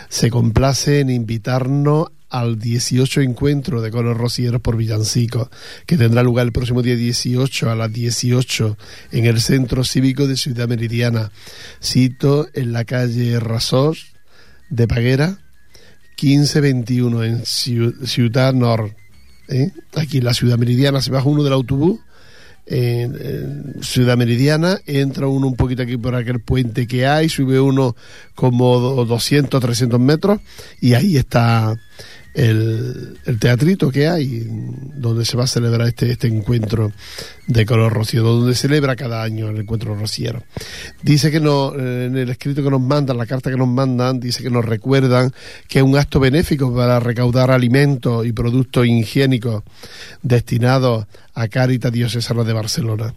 se 0.09 0.29
complace 0.29 0.99
en 0.99 1.09
invitarnos 1.09 2.07
al 2.29 2.59
18 2.59 3.21
encuentro 3.21 3.81
de 3.81 3.91
coros 3.91 4.17
rocieros 4.17 4.59
por 4.59 4.75
villancicos, 4.75 5.47
que 5.85 5.95
tendrá 5.97 6.21
lugar 6.21 6.45
el 6.45 6.51
próximo 6.51 6.81
día 6.81 6.95
18 6.95 7.69
a 7.69 7.75
las 7.75 7.93
18 7.93 8.77
en 9.11 9.25
el 9.25 9.39
Centro 9.39 9.83
Cívico 9.85 10.27
de 10.27 10.35
Ciudad 10.35 10.67
Meridiana, 10.67 11.31
sito 11.79 12.47
en 12.53 12.73
la 12.73 12.83
calle 12.83 13.39
Rasos 13.39 14.07
de 14.69 14.87
Paguera, 14.87 15.37
1521 16.21 17.23
en 17.23 17.41
Ciu- 17.43 18.05
Ciudad 18.05 18.53
Nord. 18.53 18.91
¿eh? 19.47 19.71
Aquí 19.95 20.17
en 20.17 20.25
la 20.25 20.33
Ciudad 20.33 20.57
Meridiana 20.57 21.01
se 21.01 21.11
baja 21.11 21.27
uno 21.29 21.43
del 21.43 21.53
autobús 21.53 21.99
en, 22.67 23.75
Ciudad 23.81 24.17
Meridiana, 24.17 24.79
entra 24.85 25.27
uno 25.27 25.47
un 25.47 25.55
poquito 25.55 25.83
aquí 25.83 25.97
por 25.97 26.15
aquel 26.15 26.39
puente 26.39 26.87
que 26.87 27.05
hay, 27.05 27.29
sube 27.29 27.59
uno 27.59 27.95
como 28.33 28.79
do- 28.79 29.05
200, 29.05 29.61
300 29.61 29.99
metros 29.99 30.39
y 30.81 30.93
ahí 30.93 31.17
está 31.17 31.75
el, 32.35 33.17
el, 33.25 33.39
teatrito 33.39 33.89
que 33.89 34.07
hay, 34.07 34.45
donde 34.95 35.23
se 35.23 35.37
va 35.37 35.45
a 35.45 35.47
celebrar 35.47 35.87
este, 35.87 36.11
este 36.11 36.27
encuentro 36.27 36.91
de 37.47 37.65
color 37.65 37.93
rocío, 37.93 38.23
donde 38.23 38.55
celebra 38.55 38.97
cada 38.97 39.23
año 39.23 39.49
el 39.49 39.57
encuentro 39.57 39.95
rociero. 39.95 40.43
Dice 41.01 41.31
que 41.31 41.39
no, 41.39 41.73
en 41.73 42.17
el 42.17 42.29
escrito 42.29 42.61
que 42.61 42.69
nos 42.69 42.81
mandan, 42.81 43.17
la 43.17 43.25
carta 43.25 43.49
que 43.49 43.55
nos 43.55 43.69
mandan, 43.69 44.19
dice 44.19 44.43
que 44.43 44.49
nos 44.49 44.65
recuerdan 44.65 45.33
que 45.69 45.79
es 45.79 45.85
un 45.85 45.97
acto 45.97 46.19
benéfico 46.19 46.75
para 46.75 46.99
recaudar 46.99 47.51
alimentos 47.51 48.25
y 48.25 48.33
productos 48.33 48.85
higiénicos 48.85 49.63
destinados 50.21 51.05
a 51.33 51.47
Caritas 51.47 51.91
Diocesana 51.91 52.43
de 52.43 52.53
Barcelona. 52.53 53.13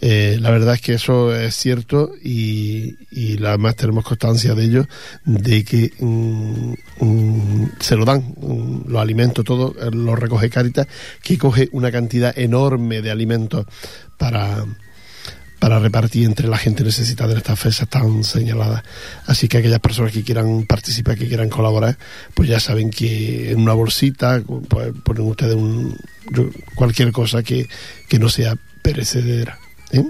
Eh, 0.00 0.38
la 0.40 0.50
verdad 0.50 0.74
es 0.74 0.80
que 0.80 0.94
eso 0.94 1.34
es 1.34 1.56
cierto 1.56 2.12
y, 2.22 2.96
y 3.10 3.42
además 3.44 3.74
tenemos 3.74 4.04
constancia 4.04 4.54
de 4.54 4.64
ello, 4.64 4.86
de 5.24 5.64
que 5.64 5.92
mm, 5.98 6.72
mm, 7.00 7.70
se 7.80 7.96
lo 7.96 8.04
dan 8.04 8.34
mm, 8.36 8.88
los 8.88 9.00
alimentos, 9.00 9.44
todo 9.44 9.74
eh, 9.80 9.90
lo 9.90 10.14
recoge 10.14 10.50
Caritas, 10.50 10.86
que 11.22 11.36
coge 11.36 11.68
una 11.72 11.90
cantidad 11.90 12.36
enorme 12.38 13.02
de 13.02 13.10
alimentos 13.10 13.66
para, 14.18 14.64
para 15.58 15.80
repartir 15.80 16.26
entre 16.26 16.46
la 16.46 16.58
gente 16.58 16.84
necesitada 16.84 17.32
en 17.32 17.38
estas 17.38 17.58
fechas 17.58 17.88
tan 17.88 18.22
señaladas. 18.22 18.84
Así 19.26 19.48
que 19.48 19.58
aquellas 19.58 19.80
personas 19.80 20.12
que 20.12 20.22
quieran 20.22 20.64
participar, 20.64 21.18
que 21.18 21.26
quieran 21.26 21.48
colaborar, 21.48 21.98
pues 22.34 22.48
ya 22.48 22.60
saben 22.60 22.90
que 22.90 23.50
en 23.50 23.60
una 23.60 23.72
bolsita 23.72 24.42
pues, 24.68 24.92
ponen 25.02 25.22
ustedes 25.22 25.56
un, 25.56 25.98
cualquier 26.76 27.10
cosa 27.10 27.42
que, 27.42 27.68
que 28.08 28.20
no 28.20 28.28
sea 28.28 28.54
perecedera. 28.82 29.58
¿Eh? 29.92 30.04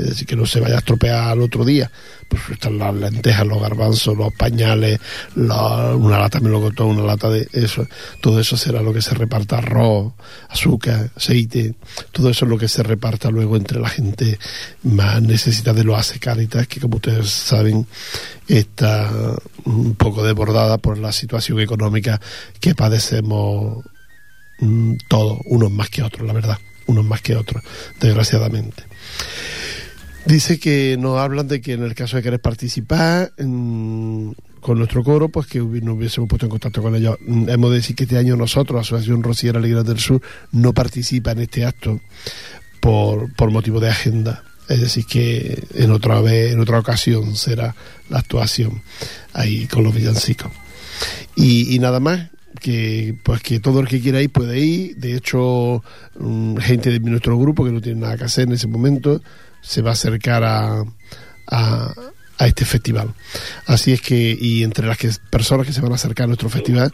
es 0.00 0.08
decir, 0.10 0.26
que 0.26 0.36
no 0.36 0.46
se 0.46 0.60
vaya 0.60 0.76
a 0.76 0.78
estropear 0.78 1.28
al 1.28 1.42
otro 1.42 1.64
día. 1.64 1.90
Pues 2.28 2.42
están 2.50 2.78
las 2.78 2.94
lentejas, 2.94 3.46
los 3.46 3.60
garbanzos, 3.60 4.16
los 4.16 4.32
pañales, 4.32 5.00
una 5.34 6.18
lata 6.18 6.38
de 6.38 6.44
melocotón, 6.44 6.98
una 6.98 7.02
lata 7.02 7.28
de 7.28 7.48
eso. 7.52 7.86
Todo 8.20 8.40
eso 8.40 8.56
será 8.56 8.82
lo 8.82 8.92
que 8.92 9.02
se 9.02 9.14
reparta, 9.14 9.58
arroz, 9.58 10.12
azúcar, 10.48 11.10
aceite. 11.16 11.74
Todo 12.12 12.30
eso 12.30 12.44
es 12.44 12.50
lo 12.50 12.58
que 12.58 12.68
se 12.68 12.82
reparta 12.82 13.30
luego 13.30 13.56
entre 13.56 13.80
la 13.80 13.88
gente 13.88 14.38
más 14.84 15.20
necesitada 15.22 15.78
de 15.78 15.84
los 15.84 15.98
hace 15.98 16.18
caritas, 16.20 16.66
que 16.68 16.80
como 16.80 16.96
ustedes 16.96 17.30
saben 17.30 17.86
está 18.46 19.10
un 19.64 19.94
poco 19.94 20.24
desbordada 20.24 20.78
por 20.78 20.98
la 20.98 21.12
situación 21.12 21.60
económica 21.60 22.20
que 22.60 22.74
padecemos 22.74 23.84
mm, 24.60 24.94
todos, 25.08 25.38
unos 25.46 25.70
más 25.70 25.88
que 25.90 26.02
otros, 26.02 26.26
la 26.26 26.32
verdad, 26.32 26.58
unos 26.86 27.04
más 27.04 27.22
que 27.22 27.36
otros, 27.36 27.62
desgraciadamente. 28.00 28.89
Dice 30.26 30.60
que 30.60 30.96
nos 30.98 31.18
hablan 31.18 31.48
de 31.48 31.60
que 31.60 31.72
en 31.72 31.82
el 31.82 31.94
caso 31.94 32.16
de 32.16 32.22
querer 32.22 32.40
participar 32.40 33.32
en, 33.38 34.36
con 34.60 34.78
nuestro 34.78 35.02
coro, 35.02 35.28
pues 35.28 35.46
que 35.46 35.58
nos 35.58 35.96
hubiésemos 35.96 36.28
puesto 36.28 36.46
en 36.46 36.50
contacto 36.50 36.82
con 36.82 36.94
ellos. 36.94 37.16
Mm, 37.26 37.48
hemos 37.48 37.70
de 37.70 37.76
decir 37.76 37.96
que 37.96 38.04
este 38.04 38.18
año 38.18 38.36
nosotros, 38.36 38.76
la 38.76 38.80
Asociación 38.82 39.22
Rociera 39.22 39.58
Alegría 39.58 39.82
del 39.82 39.98
Sur, 39.98 40.20
no 40.52 40.72
participa 40.72 41.32
en 41.32 41.40
este 41.40 41.64
acto 41.64 42.00
por, 42.80 43.32
por 43.34 43.50
motivo 43.50 43.80
de 43.80 43.88
agenda. 43.88 44.44
Es 44.68 44.80
decir, 44.80 45.06
que 45.06 45.64
en 45.74 45.90
otra 45.90 46.20
vez, 46.20 46.52
en 46.52 46.60
otra 46.60 46.78
ocasión 46.78 47.34
será 47.34 47.74
la 48.08 48.18
actuación 48.18 48.82
ahí 49.32 49.66
con 49.66 49.82
los 49.82 49.94
villancicos. 49.94 50.52
Y 51.34 51.78
nada 51.80 51.98
más, 51.98 52.28
que 52.60 53.14
pues 53.22 53.42
que 53.42 53.58
todo 53.58 53.80
el 53.80 53.88
que 53.88 54.00
quiera 54.00 54.22
ir 54.22 54.30
puede 54.30 54.60
ir. 54.60 54.96
De 54.96 55.16
hecho, 55.16 55.82
um, 56.14 56.56
gente 56.56 56.90
de 56.90 57.00
nuestro 57.00 57.38
grupo 57.38 57.64
que 57.64 57.72
no 57.72 57.80
tiene 57.80 58.00
nada 58.00 58.16
que 58.16 58.24
hacer 58.24 58.44
en 58.46 58.52
ese 58.52 58.68
momento 58.68 59.20
se 59.60 59.82
va 59.82 59.90
a 59.90 59.92
acercar 59.92 60.44
a, 60.44 60.84
a, 61.48 61.94
a, 62.38 62.46
este 62.46 62.64
festival. 62.64 63.12
Así 63.66 63.92
es 63.92 64.00
que, 64.00 64.36
y 64.40 64.62
entre 64.62 64.86
las 64.86 64.96
que, 64.96 65.10
personas 65.30 65.66
que 65.66 65.72
se 65.72 65.80
van 65.80 65.92
a 65.92 65.96
acercar 65.96 66.24
a 66.24 66.26
nuestro 66.28 66.48
festival 66.48 66.90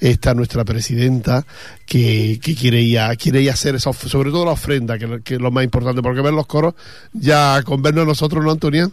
está 0.00 0.34
nuestra 0.34 0.64
presidenta 0.64 1.46
que, 1.86 2.38
que 2.42 2.54
quiere 2.54 2.82
ir 2.82 2.98
a, 2.98 3.16
quiere 3.16 3.40
ir 3.40 3.50
a 3.50 3.54
hacer 3.54 3.74
eso, 3.74 3.92
sobre 3.92 4.30
todo 4.30 4.44
la 4.44 4.52
ofrenda, 4.52 4.98
que, 4.98 5.22
que 5.22 5.34
es 5.34 5.40
lo 5.40 5.50
más 5.50 5.64
importante, 5.64 6.02
porque 6.02 6.20
ver 6.20 6.34
los 6.34 6.46
coros, 6.46 6.74
ya 7.12 7.62
con 7.64 7.80
vernos 7.82 8.06
nosotros, 8.06 8.44
¿no, 8.44 8.50
Antonia? 8.50 8.90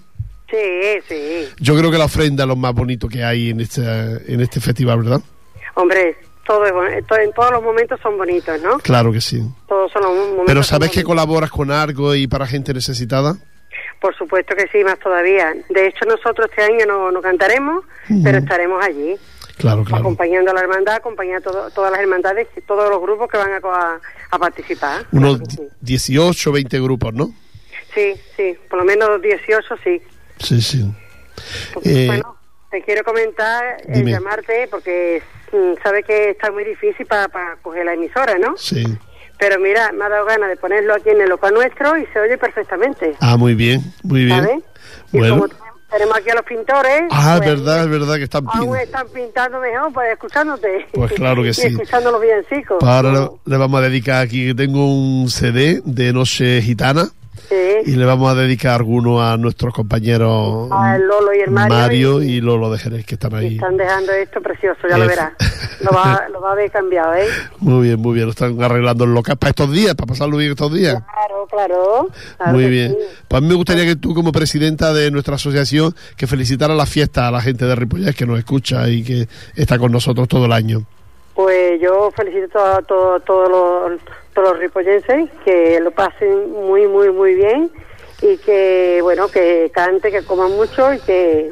Sí, 0.50 1.02
sí. 1.10 1.50
Yo 1.60 1.78
creo 1.78 1.92
que 1.92 1.98
la 1.98 2.06
ofrenda 2.06 2.46
es 2.46 2.48
lo 2.48 2.56
más 2.56 2.74
bonito 2.74 3.10
que 3.10 3.24
hay 3.24 3.50
en 3.50 3.60
este, 3.60 3.84
en 3.84 4.40
este 4.40 4.62
festival, 4.62 5.00
¿verdad? 5.00 5.22
Hombre, 5.78 6.18
todo, 6.44 6.63
todo, 7.08 7.20
en 7.20 7.32
todos 7.34 7.52
los 7.52 7.62
momentos 7.62 8.00
son 8.02 8.18
bonitos, 8.18 8.60
¿no? 8.62 8.80
Claro 8.80 9.12
que 9.12 9.22
sí. 9.22 9.44
Todos 9.68 9.92
son 9.92 10.02
los 10.02 10.12
momentos. 10.12 10.46
Pero 10.48 10.63
¿sabes 10.63 10.90
que 10.90 11.04
colaboras 11.04 11.52
con 11.52 11.70
algo 11.70 12.16
y 12.16 12.26
para 12.26 12.48
gente 12.48 12.74
necesitada? 12.74 13.36
Por 14.02 14.16
supuesto 14.16 14.56
que 14.56 14.68
sí, 14.72 14.84
más 14.84 14.98
todavía. 14.98 15.54
De 15.70 15.88
hecho, 15.88 16.06
nosotros 16.06 16.50
este 16.50 16.63
año 16.63 16.86
no, 16.88 17.12
no 17.12 17.22
cantaremos, 17.22 17.84
uh 18.10 18.13
-huh. 18.13 18.24
pero 18.24 18.40
estaremos 18.40 18.84
allí. 18.84 19.16
Claro, 19.58 19.84
claro. 19.84 20.02
Acompañando 20.02 20.52
a 20.52 20.54
la 20.56 20.62
hermandad, 20.62 20.96
acompañando 20.96 21.50
a 21.50 21.54
todo, 21.54 21.70
todas 21.72 21.92
las 21.92 22.02
hermandades 22.02 22.48
y 22.56 22.62
todos 22.62 22.90
los 22.90 23.02
grupos 23.02 23.30
que 23.30 23.38
van 23.38 23.52
a, 23.54 23.58
a, 23.58 24.00
a 24.32 24.40
participar. 24.40 25.06
Unos 25.12 25.38
claro 25.38 25.52
sí. 25.52 25.68
18, 25.82 26.52
20 26.52 26.80
grupos, 26.80 27.13
¿no? 27.13 27.34
Sí, 27.94 28.13
sí, 28.36 28.56
por 28.70 28.80
lo 28.80 28.86
menos 28.86 29.22
18 29.22 29.76
sí. 29.84 30.02
Sí, 30.40 30.62
sí. 30.62 30.86
Pues, 31.74 31.86
eh, 31.88 32.06
bueno, 32.08 32.37
te 32.70 32.82
quiero 32.82 33.04
comentar, 33.04 33.78
eh, 33.88 34.04
llamarte, 34.04 34.68
porque 34.70 35.22
mm, 35.52 35.82
sabe 35.82 36.04
que 36.04 36.32
está 36.32 36.52
muy 36.52 36.64
difícil 36.64 37.06
para 37.06 37.28
pa 37.28 37.58
coger 37.62 37.86
la 37.86 37.94
emisora, 37.94 38.38
¿no? 38.38 38.58
Sí. 38.58 38.84
Pero 39.40 39.60
mira, 39.60 39.92
me 39.92 40.06
ha 40.06 40.10
dado 40.10 40.26
ganas 40.26 40.50
de 40.50 40.58
ponerlo 40.58 40.96
aquí 40.96 41.10
en 41.10 41.22
el 41.22 41.30
local 41.30 41.54
nuestro 41.54 41.98
y 41.98 42.06
se 42.08 42.20
oye 42.20 42.38
perfectamente. 42.38 43.16
Ah, 43.20 43.38
muy 43.38 43.54
bien, 43.54 43.82
muy 44.04 44.26
bien. 44.26 44.44
¿Sabes? 44.44 44.64
Y 45.12 45.20
bueno. 45.20 45.36
como 45.36 45.48
tenemos 45.90 46.18
aquí 46.18 46.30
a 46.30 46.36
los 46.36 46.44
pintores. 46.44 47.04
Ah, 47.12 47.36
pues, 47.38 47.50
es 47.50 47.56
verdad, 47.58 47.84
es 47.84 47.90
verdad 47.90 48.16
que 48.16 48.24
están 48.24 48.42
pintando. 48.46 48.66
Aún 48.66 48.78
están 48.78 49.08
pintando 49.10 49.60
mejor, 49.60 49.94
pues 49.94 50.12
escuchándote. 50.12 50.88
Pues 50.92 51.14
claro 51.14 51.44
que 51.44 51.50
y 51.50 51.54
sí. 51.54 51.68
escuchando 51.68 52.12
los 52.12 52.22
villancicos. 52.22 52.84
Ahora 52.84 53.12
le, 53.12 53.30
le 53.46 53.58
vamos 53.58 53.80
a 53.80 53.84
dedicar 53.84 54.24
aquí, 54.24 54.54
tengo 54.54 54.86
un 54.86 55.30
CD 55.30 55.82
de 55.86 56.14
Noche 56.14 56.62
Gitana. 56.62 57.10
Sí. 57.50 57.92
Y 57.92 57.96
le 57.96 58.06
vamos 58.06 58.32
a 58.32 58.36
dedicar 58.36 58.74
alguno 58.74 59.22
a 59.22 59.38
nuestros 59.38 59.74
compañeros 59.74 60.70
a 60.72 60.98
Lolo 60.98 61.34
y 61.34 61.40
el 61.40 61.52
Mario, 61.52 61.78
Mario 61.78 62.22
y, 62.22 62.34
y, 62.34 62.42
Lolo 62.42 62.70
de 62.70 62.78
Jerez 62.78 63.06
que 63.06 63.16
están 63.16 63.34
ahí. 63.36 63.56
Están 63.56 63.78
dejando 63.78 64.12
esto 64.12 64.42
precioso, 64.42 64.82
ya 64.90 64.98
lo 64.98 65.08
verás. 65.08 65.32
Lo 65.82 65.92
va, 65.92 66.28
lo 66.32 66.42
va 66.42 66.52
a 66.52 66.56
ver 66.56 66.70
cambiado, 66.72 67.14
¿eh? 67.16 67.28
Muy 67.60 67.88
bien, 67.88 68.00
muy 68.00 68.14
bien. 68.14 68.26
Lo 68.26 68.32
están 68.32 68.62
arreglando 68.62 69.06
el 69.06 69.14
local 69.14 69.38
para 69.38 69.52
estos 69.52 69.72
días, 69.72 69.96
para 69.96 70.08
pasarlo 70.08 70.38
bien 70.38 70.52
estos 70.52 70.74
días. 70.74 71.02
Claro, 71.14 71.48
claro. 71.50 72.10
claro 72.38 72.54
muy 72.54 72.70
bien. 72.70 72.92
Sí. 72.92 72.98
Pues 73.28 73.38
a 73.38 73.42
mí 73.42 73.48
me 73.48 73.56
gustaría 73.56 73.86
que 73.86 73.96
tú, 73.96 74.14
como 74.14 74.32
presidenta 74.32 74.94
de 74.94 75.12
nuestra 75.12 75.36
asociación, 75.36 75.96
que 76.16 76.28
felicitara 76.28 76.76
la 76.76 76.86
fiesta 76.86 77.28
a 77.28 77.32
la 77.32 77.42
gente 77.42 77.66
de 77.66 77.76
Ripollet 77.76 78.14
que 78.14 78.26
nos 78.26 78.40
escucha 78.40 78.90
y 78.90 79.04
que 79.04 79.28
está 79.56 79.78
con 79.78 79.92
nosotros 79.92 80.28
todo 80.28 80.46
el 80.46 80.52
año. 80.52 80.86
Pues 81.38 81.80
yo 81.80 82.10
felicito 82.15 82.58
a 82.58 82.82
todos 82.82 83.23
todo, 83.23 83.47
todo 83.47 83.89
los, 83.89 84.02
todos 84.34 84.50
los 84.50 84.60
ripollenses 84.60 85.30
que 85.45 85.80
lo 85.80 85.91
pasen 85.91 86.52
muy, 86.52 86.88
muy, 86.88 87.12
muy 87.12 87.36
bien 87.36 87.69
y 88.23 88.38
que, 88.38 89.02
bueno, 89.04 89.28
que 89.28 89.69
cante, 89.71 90.10
que 90.10 90.23
coman 90.23 90.54
mucho 90.54 90.91
y 90.91 91.00
que, 91.02 91.52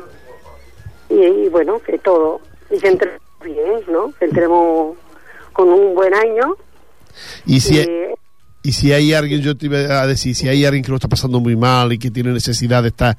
y, 1.10 1.24
y 1.24 1.50
bueno, 1.50 1.80
que 1.86 2.00
todo, 2.00 2.42
y 2.72 2.80
que 2.80 2.88
entremos 2.88 3.22
bien, 3.44 3.84
¿no? 3.88 4.12
Que 4.18 4.26
entremos 4.26 4.98
con 5.54 5.70
un 5.70 5.94
buen 5.94 6.16
año. 6.16 6.56
Y 7.46 7.60
si, 7.60 7.78
y, 7.78 8.08
y 8.66 8.72
si 8.72 8.92
hay 8.92 9.14
alguien, 9.14 9.42
yo 9.42 9.56
te 9.56 9.68
iba 9.68 9.78
a 10.02 10.08
decir, 10.08 10.34
si 10.34 10.50
hay 10.50 10.66
alguien 10.66 10.84
que 10.84 10.90
lo 10.90 10.96
está 10.96 11.08
pasando 11.08 11.40
muy 11.40 11.56
mal 11.56 11.94
y 11.94 12.00
que 12.00 12.10
tiene 12.10 12.32
necesidad 12.32 12.82
de 12.82 12.90
estar 12.90 13.16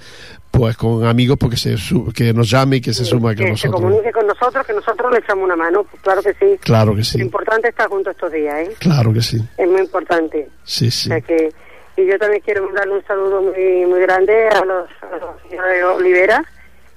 pues 0.51 0.77
con 0.77 1.07
amigos, 1.07 1.37
porque 1.39 1.57
se 1.57 1.77
que 2.13 2.33
nos 2.33 2.51
llame 2.51 2.77
y 2.77 2.81
que 2.81 2.93
se 2.93 3.05
suma 3.05 3.33
que 3.33 3.43
con 3.43 3.51
nosotros. 3.51 3.75
Que 3.75 3.79
se 3.79 3.85
comunique 3.85 4.13
con 4.13 4.27
nosotros, 4.27 4.67
que 4.67 4.73
nosotros 4.73 5.13
le 5.13 5.19
echamos 5.19 5.45
una 5.45 5.55
mano, 5.55 5.85
pues 5.85 6.03
claro 6.03 6.21
que 6.21 6.35
sí. 6.35 6.59
Claro 6.61 6.97
que 6.97 7.05
sí. 7.05 7.19
Lo 7.19 7.25
importante 7.27 7.69
es 7.69 7.75
estar 7.75 7.89
juntos 7.89 8.13
estos 8.13 8.33
días, 8.33 8.69
¿eh? 8.69 8.75
Claro 8.81 9.13
que 9.13 9.23
sí. 9.23 9.41
Es 9.57 9.69
muy 9.69 9.83
importante. 9.83 10.49
Sí, 10.65 10.91
sí. 10.91 11.11
O 11.11 11.13
sea 11.13 11.21
que, 11.21 11.53
y 11.97 12.07
yo 12.07 12.19
también 12.19 12.43
quiero 12.45 12.67
mandarle 12.67 12.95
un 12.95 13.05
saludo 13.05 13.41
muy 13.43 13.87
muy 13.87 14.01
grande 14.01 14.49
a 14.49 14.65
los, 14.65 14.89
a 15.03 15.17
los 15.17 15.43
señores 15.49 15.85
Olivera. 15.85 16.45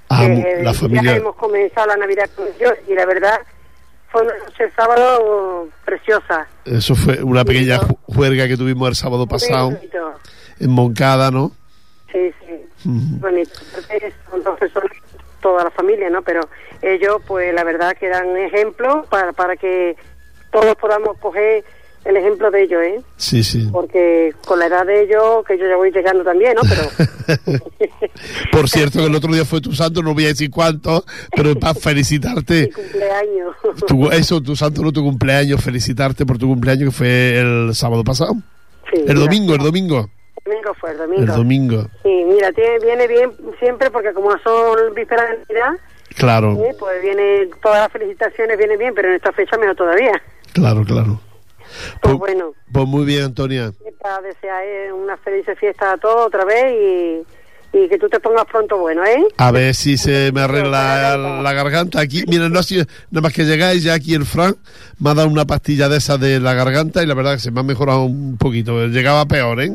Ah, 0.10 0.26
que 0.26 0.64
la 0.64 0.74
familia. 0.74 1.12
Ya 1.12 1.18
hemos 1.18 1.36
comenzado 1.36 1.86
la 1.86 1.98
Navidad 1.98 2.28
con 2.36 2.48
ellos 2.48 2.74
y 2.88 2.96
la 2.96 3.06
verdad 3.06 3.40
fue 4.12 4.24
una 4.24 4.38
noche 4.38 4.72
sábado 4.76 5.68
preciosa. 5.86 6.48
Eso 6.66 6.96
fue 6.96 7.22
una 7.24 7.46
pequeña 7.46 7.80
juerga 8.04 8.48
que 8.48 8.58
tuvimos 8.58 8.90
el 8.90 8.96
sábado 8.96 9.28
pasado 9.28 9.78
en 10.60 10.70
Moncada, 10.70 11.32
¿no? 11.32 11.52
Sí, 12.12 12.32
sí. 12.40 12.66
-huh. 12.86 13.20
Bonito. 13.20 13.60
Son 14.30 14.44
dos 14.44 14.60
personas, 14.60 14.92
toda 15.42 15.64
la 15.64 15.72
familia, 15.72 16.10
¿no? 16.10 16.22
Pero 16.22 16.42
ellos, 16.82 17.22
pues 17.28 17.54
la 17.54 17.64
verdad 17.64 17.96
que 17.98 18.10
dan 18.10 18.36
ejemplo 18.38 19.06
para, 19.10 19.32
para 19.34 19.56
que 19.56 19.96
todos 20.52 20.76
podamos 20.76 21.18
coger 21.20 21.64
el 22.06 22.18
ejemplo 22.18 22.50
de 22.52 22.64
ellos, 22.64 22.82
¿eh? 22.82 23.02
Sí, 23.18 23.44
sí. 23.44 23.68
Porque 23.72 24.34
con 24.46 24.60
la 24.60 24.68
edad 24.68 24.86
de 24.86 25.04
ellos, 25.04 25.46
que 25.48 25.58
yo 25.58 25.68
ya 25.68 25.76
voy 25.76 25.92
llegando 25.92 26.24
también, 26.24 26.56
¿no? 26.56 26.62
Pero... 26.68 27.60
Por 28.52 28.70
cierto, 28.70 29.00
que 29.00 29.06
el 29.06 29.16
otro 29.16 29.32
día 29.34 29.46
fue 29.46 29.62
tu 29.62 29.74
santo, 29.74 30.02
no 30.02 30.14
voy 30.14 30.26
a 30.26 30.30
decir 30.30 30.50
cuánto, 30.50 31.04
pero 31.36 31.56
para 31.60 31.74
felicitarte. 31.80 32.62
Mi 32.64 32.72
cumpleaños. 32.72 33.56
Tu, 33.88 34.10
eso, 34.12 34.42
tu 34.42 34.56
santo 34.56 34.82
no 34.82 34.92
tu 34.92 35.04
cumpleaños, 35.04 35.64
felicitarte 35.64 36.26
por 36.26 36.38
tu 36.38 36.48
cumpleaños 36.48 36.90
que 36.90 36.96
fue 36.96 37.40
el 37.40 37.76
sábado 37.76 38.04
pasado. 38.04 38.34
Sí, 38.92 39.04
el 39.08 39.16
domingo, 39.16 39.54
el 39.54 39.62
domingo. 39.62 40.10
El 40.46 40.54
domingo 40.54 40.74
fue, 40.80 40.92
el 40.92 40.98
domingo. 40.98 41.22
El 41.22 41.28
domingo. 41.28 41.88
Sí, 42.04 42.24
mira, 42.28 42.52
tiene, 42.54 42.80
viene 42.80 43.08
bien 43.08 43.32
siempre 43.60 43.92
porque 43.92 44.14
como 44.14 44.32
son 44.40 44.96
vísperas 44.96 45.26
de 45.30 45.54
Navidad, 45.54 45.80
Claro, 46.16 46.54
¿eh? 46.64 46.76
Pues 46.78 47.02
viene, 47.02 47.50
todas 47.62 47.80
las 47.80 47.92
felicitaciones 47.92 48.58
vienen 48.58 48.80
bien, 48.80 48.94
pero 48.96 49.10
en 49.10 49.16
esta 49.16 49.32
fecha 49.32 49.58
mejor 49.58 49.76
todavía. 49.76 50.22
claro, 50.54 50.84
claro. 50.84 51.22
Pues 52.02 52.16
bueno, 52.16 52.54
Pues 52.72 52.86
muy 52.88 53.06
bien, 53.06 53.24
Antonia. 53.24 53.72
para 54.02 54.22
desear 54.22 54.64
eh, 54.64 54.92
una 54.94 55.18
feliz 55.18 55.46
fiesta 55.60 55.92
a 55.94 55.98
todos 55.98 56.28
otra 56.28 56.46
vez 56.46 56.74
y, 57.74 57.78
y 57.78 57.88
que 57.90 57.98
tú 57.98 58.08
te 58.10 58.20
pongas 58.20 58.46
pronto 58.46 58.78
bueno, 58.78 59.04
¿eh? 59.06 59.26
A 59.38 59.52
ver 59.52 59.76
si 59.76 59.98
se 59.98 60.32
me 60.32 60.42
arregla 60.42 61.18
la 61.18 61.54
garganta 61.54 62.00
aquí. 62.02 62.24
Mira, 62.28 62.50
no 62.50 62.60
ha 62.60 62.64
sido, 62.64 62.86
nada 63.12 63.22
más 63.24 63.34
que 63.34 63.44
llegáis 63.44 63.84
ya 63.84 63.94
aquí 63.94 64.14
el 64.14 64.26
Fran 64.26 64.56
me 65.00 65.10
ha 65.10 65.14
dado 65.14 65.28
una 65.28 65.46
pastilla 65.46 65.90
de 65.90 65.98
esa 65.98 66.18
de 66.18 66.40
la 66.40 66.54
garganta 66.54 67.04
y 67.04 67.06
la 67.06 67.14
verdad 67.14 67.34
que 67.34 67.40
se 67.40 67.52
me 67.52 67.60
ha 67.60 67.64
mejorado 67.64 68.04
un 68.06 68.38
poquito. 68.38 68.88
Llegaba 68.88 69.26
peor, 69.26 69.62
¿eh? 69.62 69.72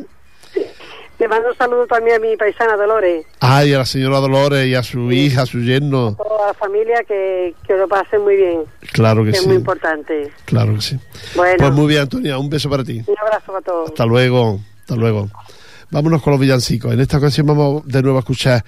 Le 1.17 1.27
mando 1.29 1.47
un 1.49 1.55
saludo 1.55 1.87
también 1.87 2.17
a 2.17 2.19
mi 2.19 2.35
paisana 2.35 2.75
Dolores, 2.75 3.25
Ay, 3.39 3.73
a 3.73 3.77
la 3.79 3.85
señora 3.85 4.19
Dolores 4.19 4.67
y 4.67 4.75
a 4.75 4.83
su 4.83 5.11
hija, 5.13 5.43
a 5.43 5.45
su 5.45 5.59
yerno. 5.59 6.07
a 6.09 6.15
toda 6.23 6.47
la 6.47 6.53
familia, 6.53 7.03
que, 7.07 7.55
que 7.65 7.73
lo 7.77 7.87
pasen 7.87 8.21
muy 8.21 8.35
bien, 8.35 8.61
Claro 8.91 9.23
que 9.23 9.31
que 9.31 9.37
es 9.37 9.43
sí. 9.43 9.47
muy 9.47 9.55
importante. 9.57 10.29
Claro 10.43 10.73
que 10.75 10.81
sí. 10.81 10.99
Bueno, 11.35 11.55
Pues 11.57 11.71
muy 11.71 11.87
bien, 11.87 12.01
Antonia, 12.01 12.37
un 12.37 12.49
beso 12.49 12.69
para 12.69 12.83
ti. 12.83 13.01
un 13.07 13.15
abrazo 13.17 13.45
para 13.53 13.61
todos. 13.61 13.89
Hasta 13.89 14.05
luego, 14.05 14.59
hasta 14.81 14.95
luego. 14.97 15.29
Vámonos 15.89 16.21
con 16.21 16.31
los 16.31 16.39
villancicos. 16.39 16.91
En 16.93 16.99
esta 16.99 17.17
ocasión 17.17 17.47
vamos 17.47 17.87
de 17.87 18.01
nuevo 18.01 18.17
a 18.17 18.19
escuchar 18.19 18.65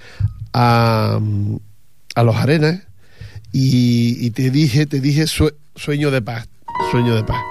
a, 0.54 1.18
a 2.14 2.22
los 2.22 2.36
arenas 2.36 2.80
y, 3.52 4.24
y 4.26 4.30
te 4.30 4.50
dije, 4.50 4.86
te 4.86 5.00
dije 5.00 5.26
sue- 5.26 5.54
sueño 5.74 6.10
de 6.10 6.22
paz, 6.22 6.48
sueño 6.90 7.14
de 7.14 7.24
paz. 7.24 7.42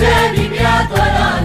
Se 0.00 0.32
todo 0.88 1.39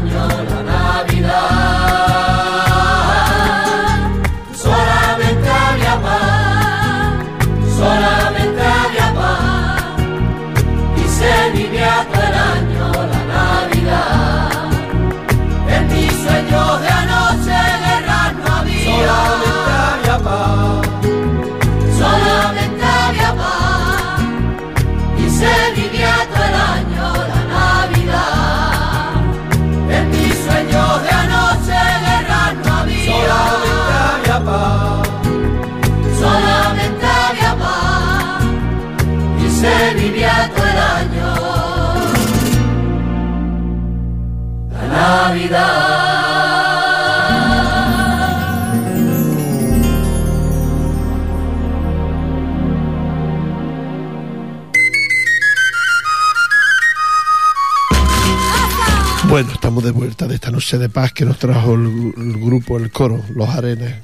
Bueno, 59.28 59.52
estamos 59.52 59.84
de 59.84 59.92
vuelta 59.92 60.28
de 60.28 60.36
esta 60.36 60.50
noche 60.50 60.78
de 60.78 60.90
paz 60.90 61.12
que 61.12 61.26
nos 61.26 61.38
trajo 61.38 61.74
el, 61.74 62.14
grupo, 62.42 62.78
el 62.78 62.90
coro, 62.90 63.22
los 63.36 63.50
arenes, 63.50 63.96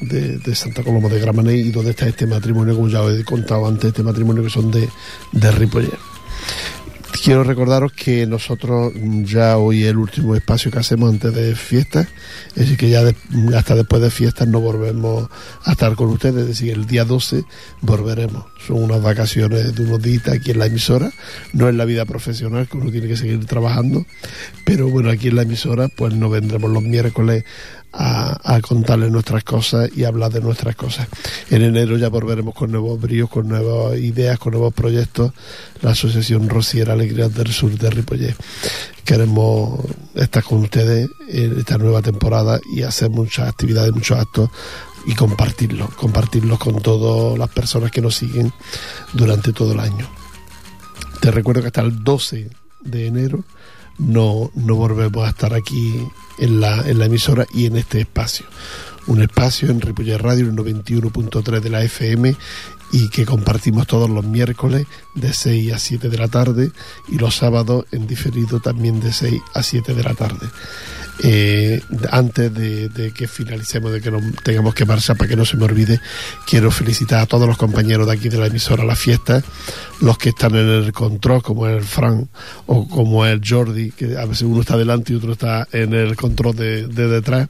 de, 0.00 0.54
Santa 0.54 0.82
Coloma 0.82 1.08
de 1.08 1.20
Gramenet. 1.20 1.66
Y 1.66 1.70
donde 1.70 1.90
está 1.90 2.06
este 2.06 2.26
matrimonio, 2.26 2.76
como 2.76 2.88
ya 2.88 3.02
os 3.02 3.18
he 3.18 3.24
contado 3.24 3.66
antes, 3.66 3.88
este 3.88 4.02
matrimonio 4.02 4.42
que 4.42 4.50
son 4.50 4.70
de, 4.70 4.88
de 5.32 5.52
Quiero 7.24 7.42
recordaros 7.44 7.92
que 7.92 8.26
nosotros 8.26 8.92
mm, 8.94 9.24
ya 9.24 9.58
hoy 9.58 9.84
el 9.84 9.96
último 9.98 10.34
espacio 10.34 10.70
que 10.70 10.78
hacemos 10.78 11.10
antes 11.12 11.34
de 11.34 11.54
fiestas, 11.54 12.06
es 12.50 12.54
decir, 12.54 12.76
que 12.76 12.88
ya 12.90 13.02
de- 13.04 13.16
hasta 13.56 13.74
después 13.74 14.00
de 14.00 14.10
fiestas 14.10 14.46
no 14.48 14.60
volvemos 14.60 15.28
a 15.64 15.72
estar 15.72 15.94
con 15.94 16.08
ustedes, 16.08 16.42
es 16.42 16.48
decir, 16.48 16.72
el 16.72 16.86
día 16.86 17.04
12 17.04 17.44
volveremos. 17.82 18.44
Son 18.66 18.82
unas 18.82 19.02
vacaciones 19.02 19.74
de 19.74 19.82
unos 19.84 20.00
días 20.00 20.28
aquí 20.28 20.52
en 20.52 20.58
la 20.58 20.66
emisora, 20.66 21.10
no 21.52 21.68
es 21.68 21.74
la 21.74 21.84
vida 21.84 22.04
profesional 22.04 22.68
que 22.68 22.76
uno 22.76 22.90
tiene 22.90 23.08
que 23.08 23.16
seguir 23.16 23.44
trabajando, 23.46 24.06
pero 24.64 24.88
bueno, 24.88 25.10
aquí 25.10 25.28
en 25.28 25.36
la 25.36 25.42
emisora 25.42 25.88
pues 25.88 26.14
no 26.14 26.30
vendremos 26.30 26.70
los 26.70 26.82
miércoles 26.82 27.44
a, 27.98 28.54
a 28.54 28.60
contarles 28.60 29.10
nuestras 29.10 29.42
cosas 29.42 29.90
y 29.94 30.04
hablar 30.04 30.32
de 30.32 30.40
nuestras 30.40 30.76
cosas. 30.76 31.08
En 31.50 31.62
enero 31.62 31.98
ya 31.98 32.08
volveremos 32.08 32.54
con 32.54 32.70
nuevos 32.70 33.00
bríos, 33.00 33.28
con 33.28 33.48
nuevas 33.48 33.98
ideas, 33.98 34.38
con 34.38 34.52
nuevos 34.52 34.72
proyectos. 34.72 35.32
La 35.82 35.90
Asociación 35.90 36.48
Rociera 36.48 36.92
Alegría 36.92 37.28
del 37.28 37.52
Sur 37.52 37.76
de 37.76 37.90
Ripollet. 37.90 38.36
Queremos 39.04 39.80
estar 40.14 40.44
con 40.44 40.58
ustedes 40.58 41.08
en 41.28 41.58
esta 41.58 41.76
nueva 41.76 42.00
temporada 42.00 42.60
y 42.72 42.82
hacer 42.82 43.10
muchas 43.10 43.48
actividades, 43.48 43.92
muchos 43.92 44.18
actos 44.18 44.50
y 45.06 45.14
compartirlos, 45.14 45.90
compartirlos 45.94 46.58
con 46.58 46.80
todas 46.80 47.38
las 47.38 47.48
personas 47.48 47.90
que 47.90 48.00
nos 48.00 48.14
siguen 48.14 48.52
durante 49.12 49.52
todo 49.52 49.72
el 49.72 49.80
año. 49.80 50.08
Te 51.20 51.30
recuerdo 51.32 51.62
que 51.62 51.68
hasta 51.68 51.80
el 51.80 52.04
12 52.04 52.48
de 52.82 53.06
enero 53.06 53.44
no, 53.98 54.50
no 54.54 54.74
volvemos 54.76 55.26
a 55.26 55.30
estar 55.30 55.54
aquí 55.54 56.06
en 56.38 56.60
la, 56.60 56.88
en 56.88 56.98
la 56.98 57.06
emisora 57.06 57.46
y 57.52 57.66
en 57.66 57.76
este 57.76 58.00
espacio. 58.00 58.46
Un 59.06 59.22
espacio 59.22 59.70
en 59.70 59.80
Ripollet 59.80 60.18
Radio, 60.18 60.46
el 60.46 60.54
91.3 60.54 61.60
de 61.60 61.70
la 61.70 61.82
FM 61.82 62.36
y 62.92 63.08
que 63.10 63.26
compartimos 63.26 63.86
todos 63.86 64.08
los 64.08 64.24
miércoles 64.24 64.86
de 65.14 65.32
6 65.32 65.72
a 65.72 65.78
7 65.78 66.08
de 66.08 66.18
la 66.18 66.28
tarde 66.28 66.72
y 67.08 67.18
los 67.18 67.36
sábados 67.36 67.86
en 67.92 68.06
diferido 68.06 68.60
también 68.60 69.00
de 69.00 69.12
6 69.12 69.40
a 69.54 69.62
7 69.62 69.94
de 69.94 70.02
la 70.02 70.14
tarde. 70.14 70.48
Eh, 71.20 71.80
antes 72.12 72.54
de, 72.54 72.88
de 72.90 73.10
que 73.10 73.26
finalicemos, 73.26 73.90
de 73.92 74.00
que 74.00 74.10
nos 74.10 74.22
tengamos 74.44 74.72
que 74.74 74.84
marchar, 74.84 75.16
para 75.16 75.28
que 75.28 75.34
no 75.36 75.44
se 75.44 75.56
me 75.56 75.64
olvide, 75.64 76.00
quiero 76.46 76.70
felicitar 76.70 77.20
a 77.20 77.26
todos 77.26 77.48
los 77.48 77.56
compañeros 77.58 78.06
de 78.06 78.12
aquí 78.12 78.28
de 78.28 78.38
la 78.38 78.46
emisora 78.46 78.84
La 78.84 78.94
Fiesta, 78.94 79.42
los 80.00 80.16
que 80.16 80.28
están 80.28 80.54
en 80.54 80.68
el 80.68 80.92
control, 80.92 81.42
como 81.42 81.66
el 81.66 81.82
Fran 81.82 82.28
o 82.66 82.86
como 82.88 83.26
el 83.26 83.40
Jordi, 83.44 83.90
que 83.90 84.16
a 84.16 84.26
veces 84.26 84.42
uno 84.42 84.60
está 84.60 84.76
delante 84.76 85.12
y 85.12 85.16
otro 85.16 85.32
está 85.32 85.66
en 85.72 85.92
el 85.92 86.14
control 86.14 86.54
de, 86.54 86.86
de 86.86 87.08
detrás 87.08 87.48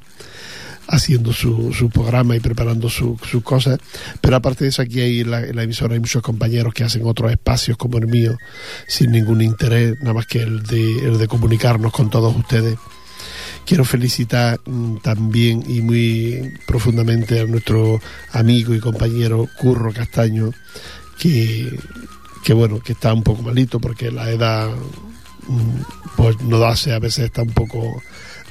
haciendo 0.91 1.35
su, 1.35 1.75
su 1.75 1.91
programa 1.91 2.35
y 2.35 2.41
preparando 2.41 2.89
su- 2.89 3.19
sus 3.31 3.43
cosas. 3.43 3.79
Pero 4.23 4.37
aparte 4.37 4.65
de 4.65 4.71
eso, 4.71 4.81
aquí 4.81 5.01
hay 5.01 5.21
en 5.21 5.31
la, 5.31 5.41
en 5.41 5.55
la 5.55 5.65
emisora 5.65 5.93
hay 5.93 6.01
muchos 6.01 6.23
compañeros 6.23 6.73
que 6.73 6.85
hacen 6.85 7.03
otros 7.05 7.31
espacios 7.31 7.77
como 7.77 7.99
el 7.99 8.07
mío, 8.07 8.39
sin 8.87 9.13
ningún 9.13 9.43
interés, 9.43 9.97
nada 10.01 10.15
más 10.15 10.27
que 10.27 10.41
el 10.41 10.63
de, 10.63 11.01
el 11.07 11.19
de 11.19 11.29
comunicarnos 11.29 11.93
con 11.93 12.09
todos 12.09 12.35
ustedes. 12.35 12.77
Quiero 13.69 13.85
felicitar 13.85 14.59
mm, 14.65 14.97
también 15.03 15.63
y 15.69 15.83
muy 15.83 16.55
profundamente 16.67 17.39
a 17.39 17.45
nuestro 17.45 18.01
amigo 18.33 18.75
y 18.75 18.81
compañero 18.81 19.47
Curro 19.59 19.93
Castaño, 19.93 20.53
que, 21.19 21.79
que 22.43 22.55
bueno, 22.55 22.81
que 22.81 22.93
está 22.93 23.13
un 23.13 23.23
poco 23.23 23.43
malito 23.43 23.79
porque 23.79 24.11
la 24.11 24.31
edad 24.31 24.71
mm, 25.49 25.83
pues 26.17 26.41
no 26.41 26.65
hace, 26.65 26.95
a 26.95 26.99
veces 26.99 27.27
está 27.27 27.43
un 27.43 27.53
poco 27.53 28.03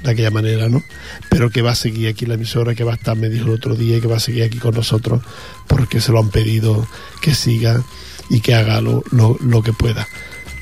de 0.03 0.11
aquella 0.11 0.29
manera, 0.29 0.69
¿no? 0.69 0.83
Pero 1.31 1.49
que 1.49 1.63
va 1.63 1.71
a 1.71 1.75
seguir 1.75 2.09
aquí 2.09 2.25
en 2.25 2.29
la 2.29 2.35
emisora, 2.35 2.75
que 2.75 2.83
va 2.83 2.91
a 2.91 2.97
estar, 2.97 3.17
me 3.17 3.29
dijo 3.29 3.45
el 3.45 3.53
otro 3.53 3.75
día, 3.75 3.99
que 3.99 4.05
va 4.05 4.17
a 4.17 4.19
seguir 4.19 4.43
aquí 4.43 4.59
con 4.59 4.75
nosotros 4.75 5.23
porque 5.65 5.99
se 5.99 6.11
lo 6.11 6.19
han 6.19 6.29
pedido 6.29 6.87
que 7.23 7.33
siga 7.33 7.83
y 8.29 8.41
que 8.41 8.53
haga 8.53 8.81
lo, 8.81 9.03
lo, 9.09 9.35
lo 9.41 9.63
que 9.63 9.73
pueda. 9.73 10.07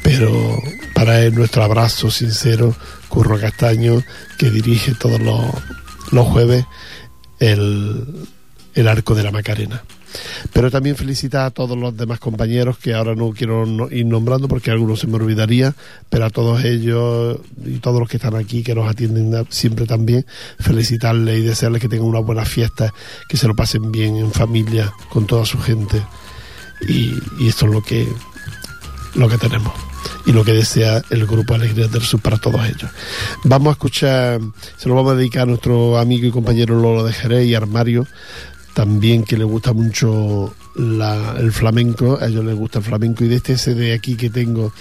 Pero 0.06 0.62
para 0.94 1.24
él 1.24 1.34
nuestro 1.34 1.64
abrazo 1.64 2.12
sincero, 2.12 2.76
Curro 3.10 3.40
Castaño, 3.40 4.04
que 4.38 4.52
dirige 4.52 4.94
todos 4.94 5.20
los, 5.20 5.44
los 6.12 6.28
jueves 6.28 6.64
el, 7.40 8.06
el 8.76 8.88
Arco 8.88 9.16
de 9.16 9.24
la 9.24 9.32
Macarena. 9.32 9.84
Pero 10.54 10.70
también 10.70 10.96
felicitar 10.96 11.48
a 11.48 11.50
todos 11.50 11.76
los 11.76 11.98
demás 11.98 12.20
compañeros 12.20 12.78
que 12.78 12.94
ahora 12.94 13.16
no 13.16 13.32
quiero 13.32 13.66
ir 13.90 14.06
nombrando 14.06 14.48
porque 14.48 14.70
algunos 14.70 15.00
se 15.00 15.08
me 15.08 15.16
olvidaría, 15.16 15.74
pero 16.08 16.26
a 16.26 16.30
todos 16.30 16.64
ellos 16.64 17.40
y 17.66 17.80
todos 17.80 18.00
los 18.00 18.08
que 18.08 18.18
están 18.18 18.36
aquí, 18.36 18.62
que 18.62 18.76
nos 18.76 18.88
atienden 18.88 19.34
siempre 19.50 19.88
también, 19.88 20.24
felicitarles 20.60 21.40
y 21.40 21.42
desearles 21.42 21.82
que 21.82 21.90
tengan 21.90 22.08
una 22.08 22.20
buena 22.20 22.46
fiesta, 22.46 22.94
que 23.28 23.38
se 23.38 23.48
lo 23.48 23.56
pasen 23.56 23.92
bien 23.92 24.18
en 24.18 24.32
familia, 24.32 24.94
con 25.10 25.26
toda 25.26 25.46
su 25.46 25.60
gente. 25.60 26.00
Y, 26.88 27.12
y 27.40 27.48
esto 27.48 27.66
es 27.66 27.72
lo 27.72 27.82
que, 27.82 28.08
lo 29.16 29.28
que 29.28 29.40
tenemos 29.40 29.74
y 30.26 30.32
lo 30.32 30.44
que 30.44 30.54
desea 30.54 31.02
el 31.10 31.26
grupo 31.26 31.54
Alegría 31.56 31.88
del 31.88 32.02
Sur 32.02 32.22
para 32.22 32.38
todos 32.38 32.66
ellos. 32.68 32.90
Vamos 33.44 33.70
a 33.70 33.72
escuchar, 33.74 34.40
se 34.78 34.90
lo 34.90 34.96
vamos 34.96 35.14
a 35.14 35.16
dedicar 35.16 35.44
a 35.44 35.46
nuestro 35.48 35.98
amigo 35.98 36.28
y 36.28 36.32
compañero 36.32 36.80
Lolo 36.80 37.04
de 37.04 37.14
Jerez 37.14 37.46
y 37.48 37.56
Armario, 37.56 38.08
también 38.74 39.24
que 39.24 39.38
le 39.38 39.44
gusta 39.46 39.72
mucho 39.74 40.54
la- 40.76 41.36
el 41.40 41.52
flamenco, 41.54 42.18
a 42.22 42.28
ellos 42.28 42.44
les 42.44 42.56
gusta 42.56 42.80
el 42.80 42.86
flamenco 42.86 43.24
y 43.24 43.30
de 43.30 43.36
este 43.38 43.58
CD 43.58 43.94
aquí 43.94 44.16
que 44.16 44.30
tengo 44.30 44.74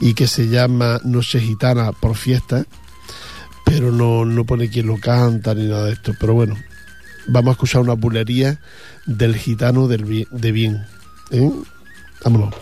y 0.00 0.14
que 0.14 0.26
se 0.26 0.48
llama 0.48 1.00
Noche 1.04 1.40
Gitana 1.40 1.92
por 1.92 2.16
fiesta, 2.16 2.64
pero 3.64 3.92
no, 3.92 4.24
no 4.24 4.44
pone 4.44 4.68
quién 4.70 4.86
lo 4.86 4.96
canta 4.98 5.54
ni 5.54 5.66
nada 5.66 5.84
de 5.86 5.92
esto, 5.92 6.14
pero 6.18 6.32
bueno, 6.34 6.56
vamos 7.28 7.50
a 7.50 7.52
escuchar 7.52 7.82
una 7.82 7.92
bulería 7.94 8.58
del 9.06 9.36
gitano 9.36 9.86
del 9.88 10.26
de 10.30 10.52
bien. 10.52 10.86
¿eh? 11.30 11.50
Vámonos. 12.24 12.54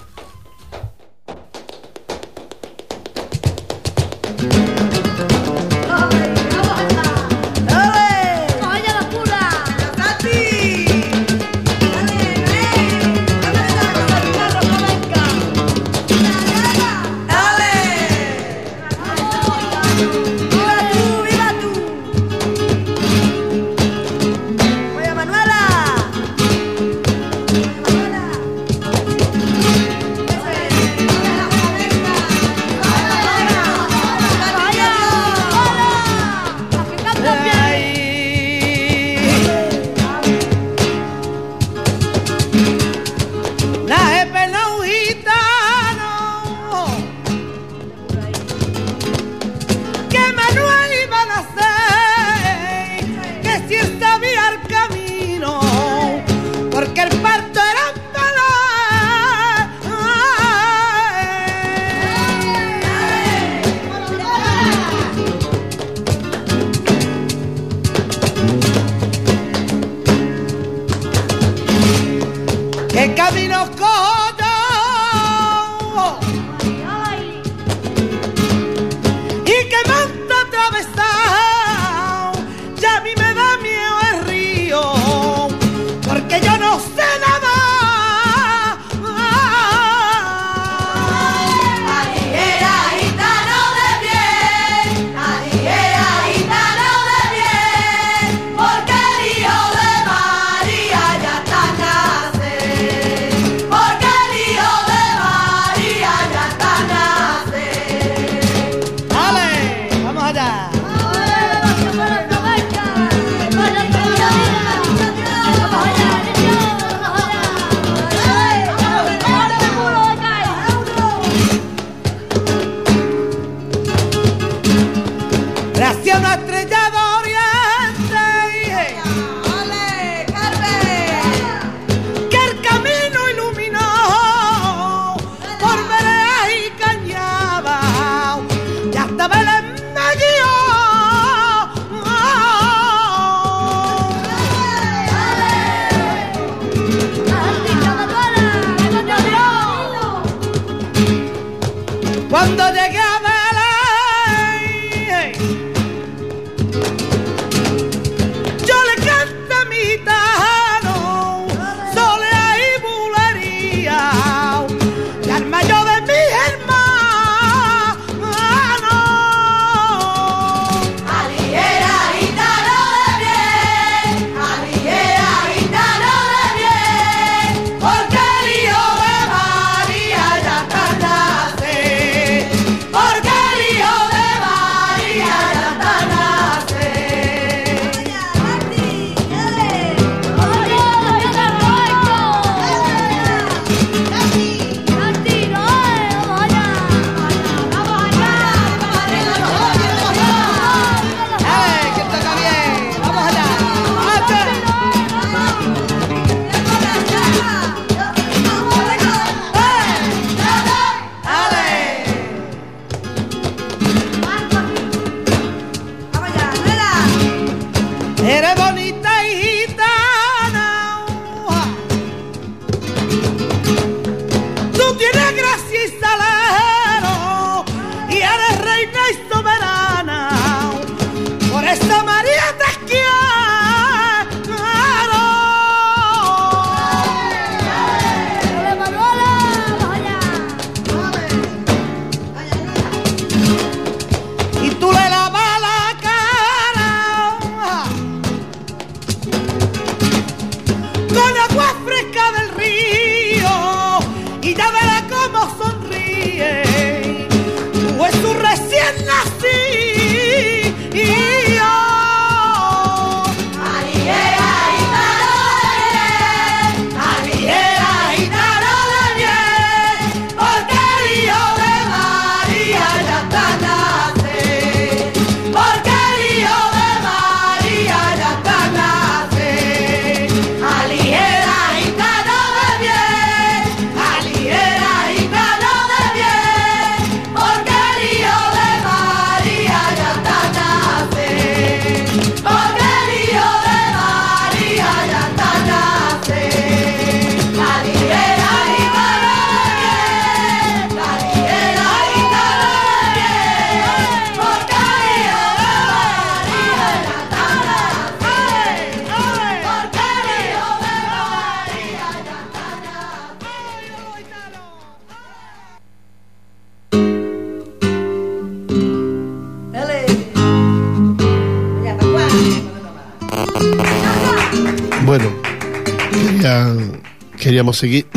Queríamos 327.61 327.77
seguir. 327.77 328.07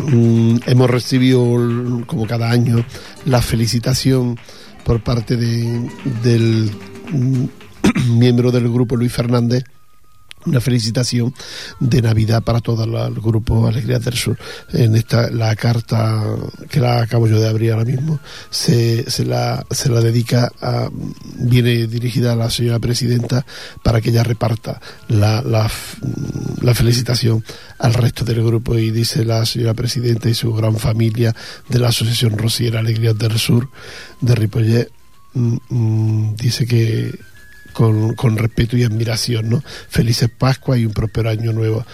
Mm, 0.00 0.60
Hemos 0.66 0.88
recibido, 0.88 1.42
como 2.06 2.24
cada 2.28 2.50
año, 2.52 2.84
la 3.24 3.42
felicitación 3.42 4.38
por 4.84 5.02
parte 5.02 5.36
de, 5.36 5.90
del 6.22 6.70
mm, 7.12 7.44
miembro 8.16 8.52
del 8.52 8.70
grupo 8.72 8.94
Luis 8.96 9.12
Fernández 9.12 9.64
una 10.46 10.60
felicitación 10.60 11.34
de 11.80 12.02
Navidad 12.02 12.42
para 12.42 12.60
todo 12.60 12.84
el 12.84 13.14
grupo 13.14 13.66
Alegrías 13.66 14.04
del 14.04 14.14
Sur. 14.14 14.38
En 14.72 14.96
esta 14.96 15.30
la 15.30 15.54
carta 15.56 16.24
que 16.70 16.80
la 16.80 17.02
acabo 17.02 17.26
yo 17.26 17.40
de 17.40 17.48
abrir 17.48 17.72
ahora 17.72 17.84
mismo 17.84 18.18
se, 18.50 19.10
se 19.10 19.24
la 19.24 19.64
se 19.70 19.88
la 19.88 20.00
dedica 20.00 20.50
a 20.60 20.88
viene 21.38 21.86
dirigida 21.86 22.32
a 22.32 22.36
la 22.36 22.50
señora 22.50 22.78
presidenta 22.78 23.44
para 23.82 24.00
que 24.00 24.10
ella 24.10 24.22
reparta 24.22 24.80
la, 25.08 25.42
la, 25.42 25.70
la 26.60 26.74
felicitación 26.74 27.44
al 27.78 27.94
resto 27.94 28.24
del 28.24 28.44
grupo 28.44 28.76
y 28.76 28.90
dice 28.90 29.24
la 29.24 29.44
señora 29.46 29.74
presidenta 29.74 30.28
y 30.28 30.34
su 30.34 30.52
gran 30.52 30.76
familia 30.76 31.34
de 31.68 31.78
la 31.78 31.88
Asociación 31.88 32.36
Rosiera 32.36 32.80
Alegrías 32.80 33.16
del 33.18 33.38
Sur 33.38 33.68
de 34.20 34.34
Ripollet 34.34 34.90
mm, 35.34 35.56
mm, 35.68 36.36
dice 36.36 36.66
que 36.66 37.18
con, 37.72 38.14
con 38.14 38.36
respeto 38.36 38.76
y 38.76 38.84
admiración, 38.84 39.48
¿no? 39.50 39.62
Felices 39.88 40.28
Pascua 40.36 40.76
y 40.78 40.86
un 40.86 40.92
próspero 40.92 41.30
año 41.30 41.52
nuevo 41.52 41.84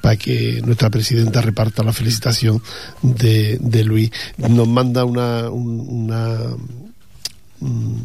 para 0.00 0.16
que 0.16 0.60
nuestra 0.64 0.90
presidenta 0.90 1.40
reparta 1.40 1.82
la 1.82 1.92
felicitación 1.92 2.62
de, 3.02 3.56
de 3.60 3.84
Luis. 3.84 4.10
Nos 4.36 4.68
manda 4.68 5.04
una, 5.04 5.48
un- 5.50 5.80
una, 6.04 6.38
mm, 7.60 7.96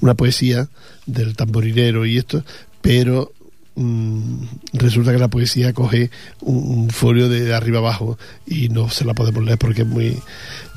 una 0.00 0.14
poesía 0.14 0.68
del 1.06 1.34
tamborilero 1.36 2.06
y 2.06 2.18
esto, 2.18 2.44
pero 2.80 3.32
mm, 3.74 4.44
resulta 4.74 5.12
que 5.12 5.18
la 5.18 5.28
poesía 5.28 5.72
coge 5.72 6.10
un, 6.40 6.56
un 6.56 6.90
folio 6.90 7.28
de 7.28 7.54
arriba 7.54 7.78
abajo 7.78 8.18
y 8.46 8.68
no 8.68 8.90
se 8.90 9.04
la 9.04 9.14
podemos 9.14 9.44
leer 9.44 9.58
porque 9.58 9.82
es 9.82 9.88
muy 9.88 10.18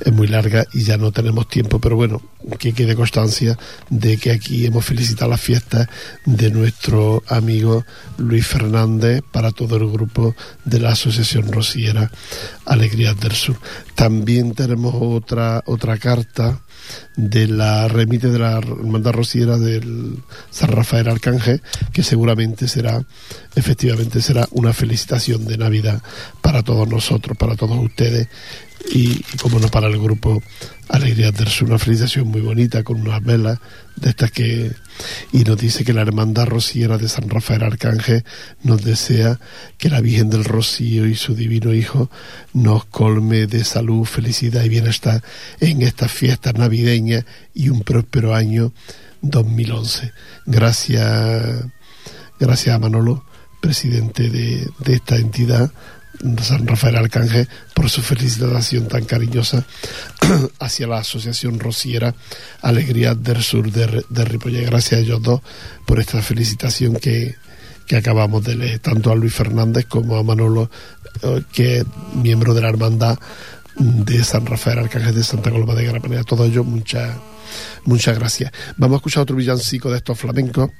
es 0.00 0.12
muy 0.12 0.28
larga 0.28 0.64
y 0.72 0.82
ya 0.82 0.96
no 0.96 1.12
tenemos 1.12 1.48
tiempo. 1.48 1.80
Pero 1.80 1.96
bueno 1.96 2.22
que 2.58 2.72
quede 2.72 2.94
constancia 2.94 3.58
de 3.90 4.16
que 4.16 4.30
aquí 4.30 4.64
hemos 4.64 4.84
felicitado 4.84 5.30
las 5.30 5.40
fiestas 5.40 5.88
de 6.24 6.50
nuestro 6.50 7.22
amigo 7.28 7.84
Luis 8.16 8.46
Fernández 8.46 9.22
para 9.32 9.50
todo 9.50 9.76
el 9.76 9.90
grupo 9.90 10.34
de 10.64 10.78
la 10.80 10.90
Asociación 10.90 11.52
Rosiera 11.52 12.10
Alegrías 12.64 13.18
del 13.18 13.32
Sur. 13.32 13.56
También 13.94 14.54
tenemos 14.54 14.94
otra 14.98 15.62
otra 15.66 15.98
carta 15.98 16.60
de 17.16 17.48
la 17.48 17.88
remite 17.88 18.28
de 18.28 18.38
la 18.38 18.58
hermandad 18.58 19.12
rociera 19.12 19.58
del 19.58 20.18
San 20.50 20.70
Rafael 20.70 21.08
Arcángel, 21.08 21.62
que 21.92 22.02
seguramente 22.02 22.68
será, 22.68 23.02
efectivamente 23.54 24.22
será 24.22 24.46
una 24.52 24.72
felicitación 24.72 25.44
de 25.46 25.58
Navidad 25.58 26.02
para 26.40 26.62
todos 26.62 26.88
nosotros, 26.88 27.36
para 27.36 27.56
todos 27.56 27.78
ustedes 27.78 28.28
y, 28.90 29.22
como 29.40 29.58
no 29.58 29.68
para 29.68 29.88
el 29.88 29.98
grupo 29.98 30.42
Alegrías 30.88 31.34
del 31.34 31.48
Sur, 31.48 31.68
una 31.68 31.78
felicitación 31.78 32.28
muy 32.28 32.40
bonita 32.40 32.82
con 32.82 33.00
unas 33.00 33.22
velas 33.22 33.58
de 33.96 34.10
estas 34.10 34.30
que 34.30 34.72
y 35.32 35.44
nos 35.44 35.58
dice 35.58 35.84
que 35.84 35.92
la 35.92 36.02
hermandad 36.02 36.46
rociera 36.46 36.98
de 36.98 37.08
San 37.08 37.28
Rafael 37.28 37.62
Arcángel 37.62 38.24
nos 38.62 38.82
desea 38.82 39.38
que 39.76 39.90
la 39.90 40.00
Virgen 40.00 40.30
del 40.30 40.44
Rocío 40.44 41.06
y 41.06 41.14
su 41.14 41.34
divino 41.34 41.74
Hijo 41.74 42.10
nos 42.52 42.84
colme 42.86 43.46
de 43.46 43.64
salud, 43.64 44.04
felicidad 44.04 44.64
y 44.64 44.68
bienestar 44.68 45.22
en 45.60 45.82
estas 45.82 46.10
fiestas 46.10 46.54
navideñas 46.54 47.24
y 47.54 47.68
un 47.68 47.82
próspero 47.82 48.34
año 48.34 48.72
2011. 49.22 50.12
Gracias, 50.46 51.64
gracias 52.38 52.74
a 52.74 52.78
Manolo, 52.78 53.24
presidente 53.60 54.30
de, 54.30 54.68
de 54.78 54.94
esta 54.94 55.16
entidad 55.16 55.70
San 56.42 56.66
Rafael 56.66 56.96
Arcángel 56.96 57.48
por 57.74 57.90
su 57.90 58.02
felicitación 58.02 58.88
tan 58.88 59.04
cariñosa 59.04 59.64
hacia 60.58 60.86
la 60.86 60.98
Asociación 60.98 61.58
Rociera 61.58 62.14
Alegría 62.62 63.14
del 63.14 63.42
Sur 63.42 63.70
de, 63.70 64.04
de. 64.08 64.64
Gracias 64.64 64.92
a 64.92 65.02
ellos 65.02 65.22
dos 65.22 65.40
por 65.86 66.00
esta 66.00 66.20
felicitación 66.22 66.96
que, 66.96 67.36
que 67.86 67.96
acabamos 67.96 68.44
de 68.44 68.56
leer, 68.56 68.78
tanto 68.80 69.12
a 69.12 69.16
Luis 69.16 69.32
Fernández 69.32 69.86
como 69.86 70.16
a 70.16 70.22
Manolo, 70.22 70.70
eh, 71.22 71.42
que 71.52 71.78
es 71.78 71.84
miembro 72.14 72.54
de 72.54 72.62
la 72.62 72.68
hermandad 72.68 73.18
de 73.76 74.24
San 74.24 74.44
Rafael 74.44 74.80
Arcángel 74.80 75.14
de 75.14 75.22
Santa 75.22 75.50
Coloma 75.50 75.74
de 75.74 75.84
Gramenet. 75.84 76.20
A 76.20 76.24
todos 76.24 76.48
ellos, 76.48 76.66
muchas 76.66 77.16
muchas 77.84 78.18
gracias. 78.18 78.52
Vamos 78.76 78.96
a 78.96 78.98
escuchar 78.98 79.22
otro 79.22 79.36
villancico 79.36 79.90
de 79.90 79.98
estos 79.98 80.18
flamencos 80.18 80.70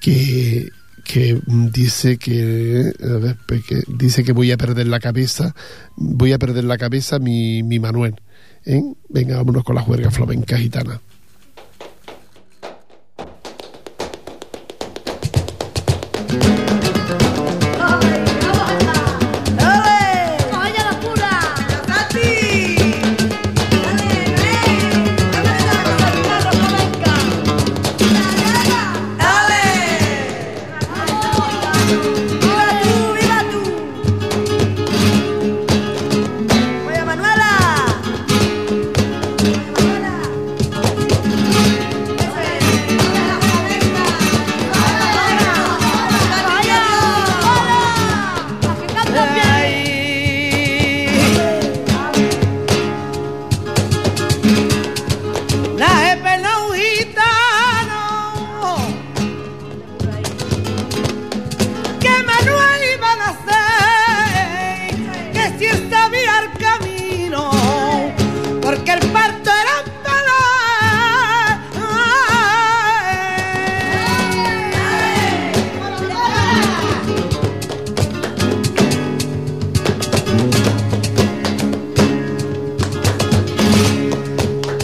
que 0.00 0.70
que 1.12 1.40
dice 1.72 2.18
pe- 3.46 3.62
que 3.62 3.82
dice 3.88 4.22
que 4.22 4.32
voy 4.32 4.52
a 4.52 4.56
perder 4.56 4.86
la 4.86 5.00
cabeza 5.00 5.54
voy 5.96 6.32
a 6.32 6.38
perder 6.38 6.64
la 6.64 6.78
cabeza 6.78 7.18
mi, 7.18 7.62
mi 7.62 7.78
Manuel 7.78 8.14
¿eh? 8.64 8.80
venga 9.08 9.36
vámonos 9.36 9.64
con 9.64 9.74
la 9.74 9.82
juerga 9.82 10.10
flamenca 10.10 10.56
gitana 10.58 11.00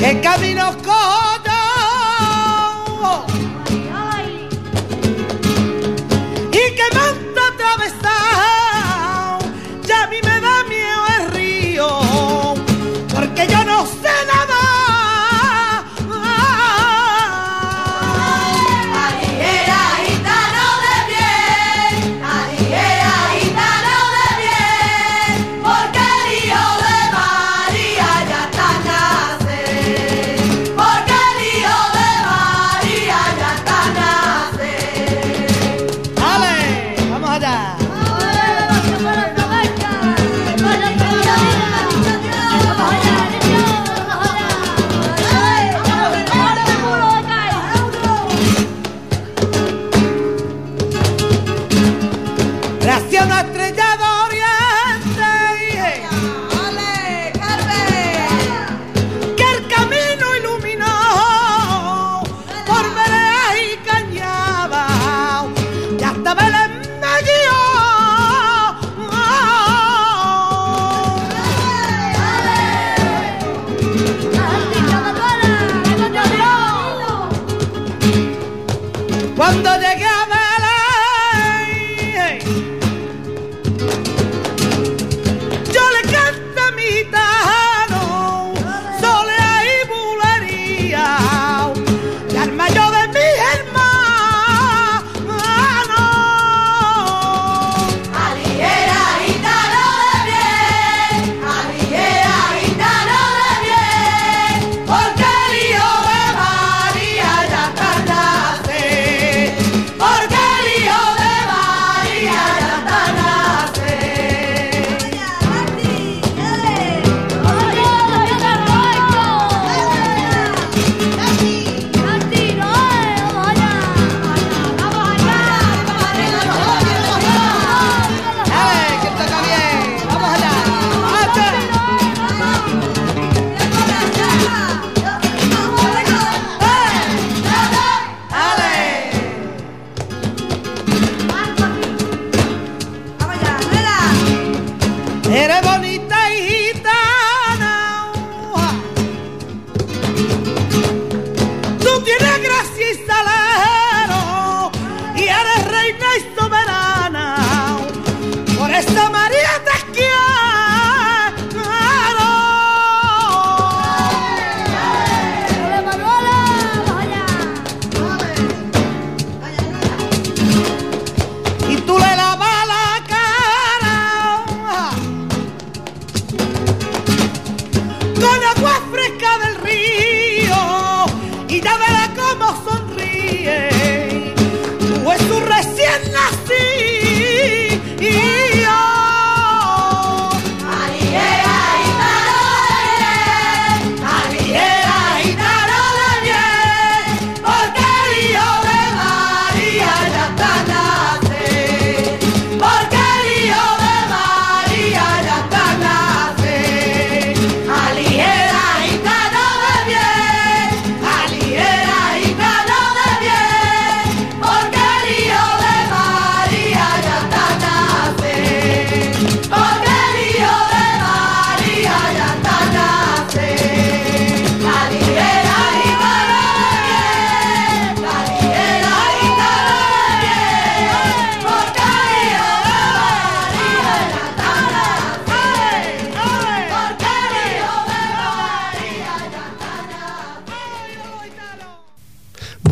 que 0.07 0.20
caminos 0.20 0.55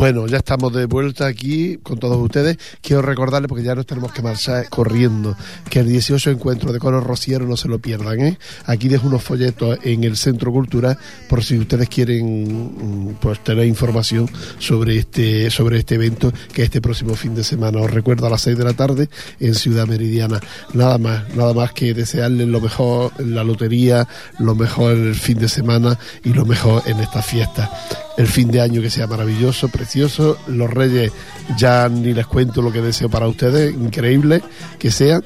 Bueno, 0.05 0.27
ya 0.27 0.37
estamos 0.37 0.71
de 0.71 0.85
vuelta 0.85 1.25
aquí 1.25 1.79
con 1.81 1.97
todos 1.97 2.17
ustedes. 2.17 2.59
Quiero 2.79 3.01
recordarles, 3.01 3.49
porque 3.49 3.63
ya 3.63 3.73
nos 3.73 3.87
tenemos 3.87 4.13
que 4.13 4.21
marchar 4.21 4.69
corriendo, 4.69 5.35
que 5.67 5.79
el 5.79 5.87
18 5.87 6.29
encuentro 6.29 6.71
de 6.71 6.77
Coro 6.77 7.01
Rociero 7.01 7.47
no 7.47 7.57
se 7.57 7.67
lo 7.67 7.79
pierdan. 7.79 8.19
¿eh? 8.21 8.37
Aquí 8.67 8.87
dejo 8.87 9.07
unos 9.07 9.23
folletos 9.23 9.79
en 9.81 10.03
el 10.03 10.15
Centro 10.15 10.51
Cultural 10.51 10.95
por 11.27 11.43
si 11.43 11.57
ustedes 11.57 11.89
quieren 11.89 13.07
mm, 13.07 13.15
pues 13.15 13.43
tener 13.43 13.65
información 13.65 14.29
sobre 14.59 14.95
este, 14.99 15.49
sobre 15.49 15.79
este 15.79 15.95
evento 15.95 16.31
que 16.53 16.61
este 16.61 16.81
próximo 16.81 17.15
fin 17.15 17.33
de 17.33 17.43
semana. 17.43 17.79
Os 17.79 17.89
recuerdo 17.89 18.27
a 18.27 18.29
las 18.29 18.41
6 18.41 18.59
de 18.59 18.63
la 18.63 18.73
tarde 18.73 19.09
en 19.39 19.55
Ciudad 19.55 19.87
Meridiana. 19.87 20.39
Nada 20.75 20.99
más, 20.99 21.35
nada 21.35 21.55
más 21.55 21.71
que 21.71 21.95
desearles 21.95 22.47
lo 22.47 22.61
mejor 22.61 23.11
en 23.17 23.33
la 23.33 23.43
lotería, 23.43 24.07
lo 24.37 24.53
mejor 24.53 24.91
en 24.91 25.07
el 25.07 25.15
fin 25.15 25.39
de 25.39 25.49
semana 25.49 25.97
y 26.23 26.31
lo 26.31 26.45
mejor 26.45 26.83
en 26.85 26.99
esta 26.99 27.23
fiesta 27.23 27.71
el 28.17 28.27
fin 28.27 28.49
de 28.49 28.61
año 28.61 28.81
que 28.81 28.89
sea 28.89 29.07
maravilloso, 29.07 29.69
precioso. 29.69 30.37
Los 30.47 30.69
Reyes 30.69 31.11
ya 31.57 31.89
ni 31.89 32.13
les 32.13 32.27
cuento 32.27 32.61
lo 32.61 32.71
que 32.71 32.81
deseo 32.81 33.09
para 33.09 33.27
ustedes, 33.27 33.73
increíble 33.73 34.41
que 34.79 34.91
sea. 34.91 35.21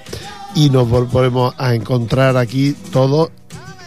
Y 0.55 0.69
nos 0.69 0.89
volvemos 0.89 1.53
a 1.57 1.75
encontrar 1.75 2.35
aquí 2.35 2.75
todos, 2.91 3.29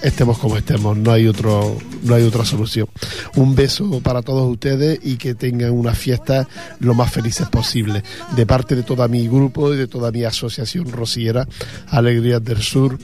estemos 0.01 0.39
como 0.39 0.57
estemos, 0.57 0.97
no 0.97 1.11
hay 1.11 1.27
otro, 1.27 1.77
no 2.03 2.15
hay 2.15 2.23
otra 2.23 2.45
solución. 2.45 2.87
Un 3.35 3.57
beso 3.57 4.01
para 4.01 4.23
todos 4.23 4.49
ustedes 4.49 5.01
y 5.03 5.17
que 5.17 5.35
tengan 5.35 5.73
una 5.73 5.93
fiesta 5.93 6.47
lo 6.79 6.95
más 6.95 7.13
felices 7.13 7.49
posible. 7.49 8.05
De 8.37 8.47
parte 8.47 8.77
de 8.77 8.85
todo 8.85 9.09
mi 9.09 9.27
grupo 9.27 9.75
y 9.75 9.77
de 9.77 9.89
toda 9.89 10.13
mi 10.13 10.23
asociación 10.23 10.93
rociera, 10.93 11.49
Alegrías 11.89 12.43
del 12.45 12.63
Sur 12.63 12.97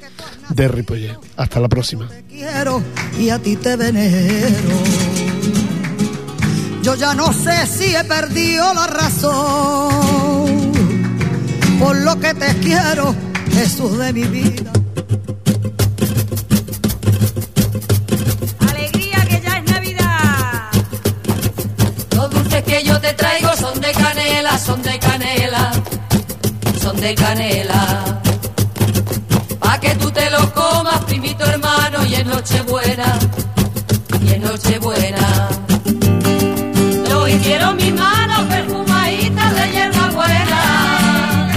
de 0.51 0.69
Ripollet. 0.69 1.19
Hasta 1.37 1.59
la 1.59 1.69
próxima. 1.69 2.07
te 2.09 2.23
quiero 2.25 2.81
y 3.19 3.31
a 3.31 3.41
ti 3.41 3.57
te 3.57 3.75
venero. 3.75 5.28
Yo 6.83 6.95
ya 6.95 7.15
no 7.15 7.33
sé 7.33 7.67
si 7.67 7.95
he 7.95 8.05
perdido 8.05 8.73
la 8.73 8.87
razón. 8.87 10.73
Por 11.79 11.97
lo 11.97 12.19
que 12.19 12.35
te 12.35 12.55
quiero, 12.61 13.15
Jesús 13.53 13.99
de 13.99 14.13
mi 14.13 14.25
vida. 14.25 14.73
Alegría 18.71 19.25
que 19.29 19.41
ya 19.41 19.59
es 19.59 19.71
Navidad. 19.71 20.71
Los 22.15 22.31
dulces 22.31 22.63
que 22.65 22.83
yo 22.85 23.01
te 23.01 23.13
traigo 23.15 23.55
son 23.57 23.81
de 23.81 23.93
canela, 23.93 24.59
son 24.59 24.83
de 24.83 24.99
canela, 24.99 25.73
son 26.81 26.97
de 27.01 27.15
canela. 27.15 28.21
Pa' 29.61 29.79
que 29.81 29.95
tú 29.97 30.11
te 30.11 30.31
los 30.31 30.47
comas, 30.51 31.05
primito 31.05 31.45
hermano, 31.45 32.05
y 32.07 32.15
en 32.15 32.29
Nochebuena 32.29 33.28
Quiero 37.49 37.73
mis 37.73 37.95
manos 37.95 38.41
perfumaditas 38.41 39.55
de 39.57 39.73
hierba 39.73 40.11
buena. 40.11 41.49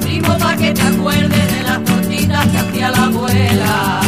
Primo, 0.00 0.38
pa' 0.38 0.56
que 0.56 0.72
te 0.72 0.80
acuerdes 0.80 1.52
de 1.54 1.62
las 1.64 1.84
tortitas 1.84 2.46
que 2.46 2.56
hacía 2.56 2.90
la 2.92 3.04
abuela. 3.04 4.00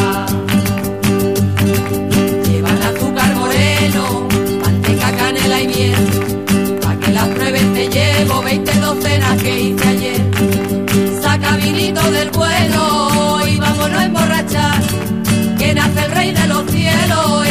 Llevan 2.47 2.81
azúcar 2.81 3.35
moreno, 3.35 4.27
manteca, 4.63 5.11
canela 5.15 5.61
y 5.61 5.67
miel. 5.67 6.79
Pa' 6.81 6.95
que 6.95 7.11
las 7.11 7.27
pruebes 7.27 7.73
te 7.75 7.87
llevo 7.87 8.41
20 8.41 8.79
docenas 8.79 9.43
que 9.43 9.59
hice 9.61 9.87
ayer. 9.87 10.21
Saca 11.21 11.55
vinito 11.57 12.01
del 12.09 12.31
bueno 12.31 13.47
y 13.47 13.57
vámonos 13.57 13.99
a 13.99 14.05
emborrachar. 14.05 14.81
Que 15.59 15.71
nace 15.75 16.03
el 16.03 16.11
rey 16.13 16.31
de 16.31 16.47
los 16.47 16.65
cielos. 16.71 17.44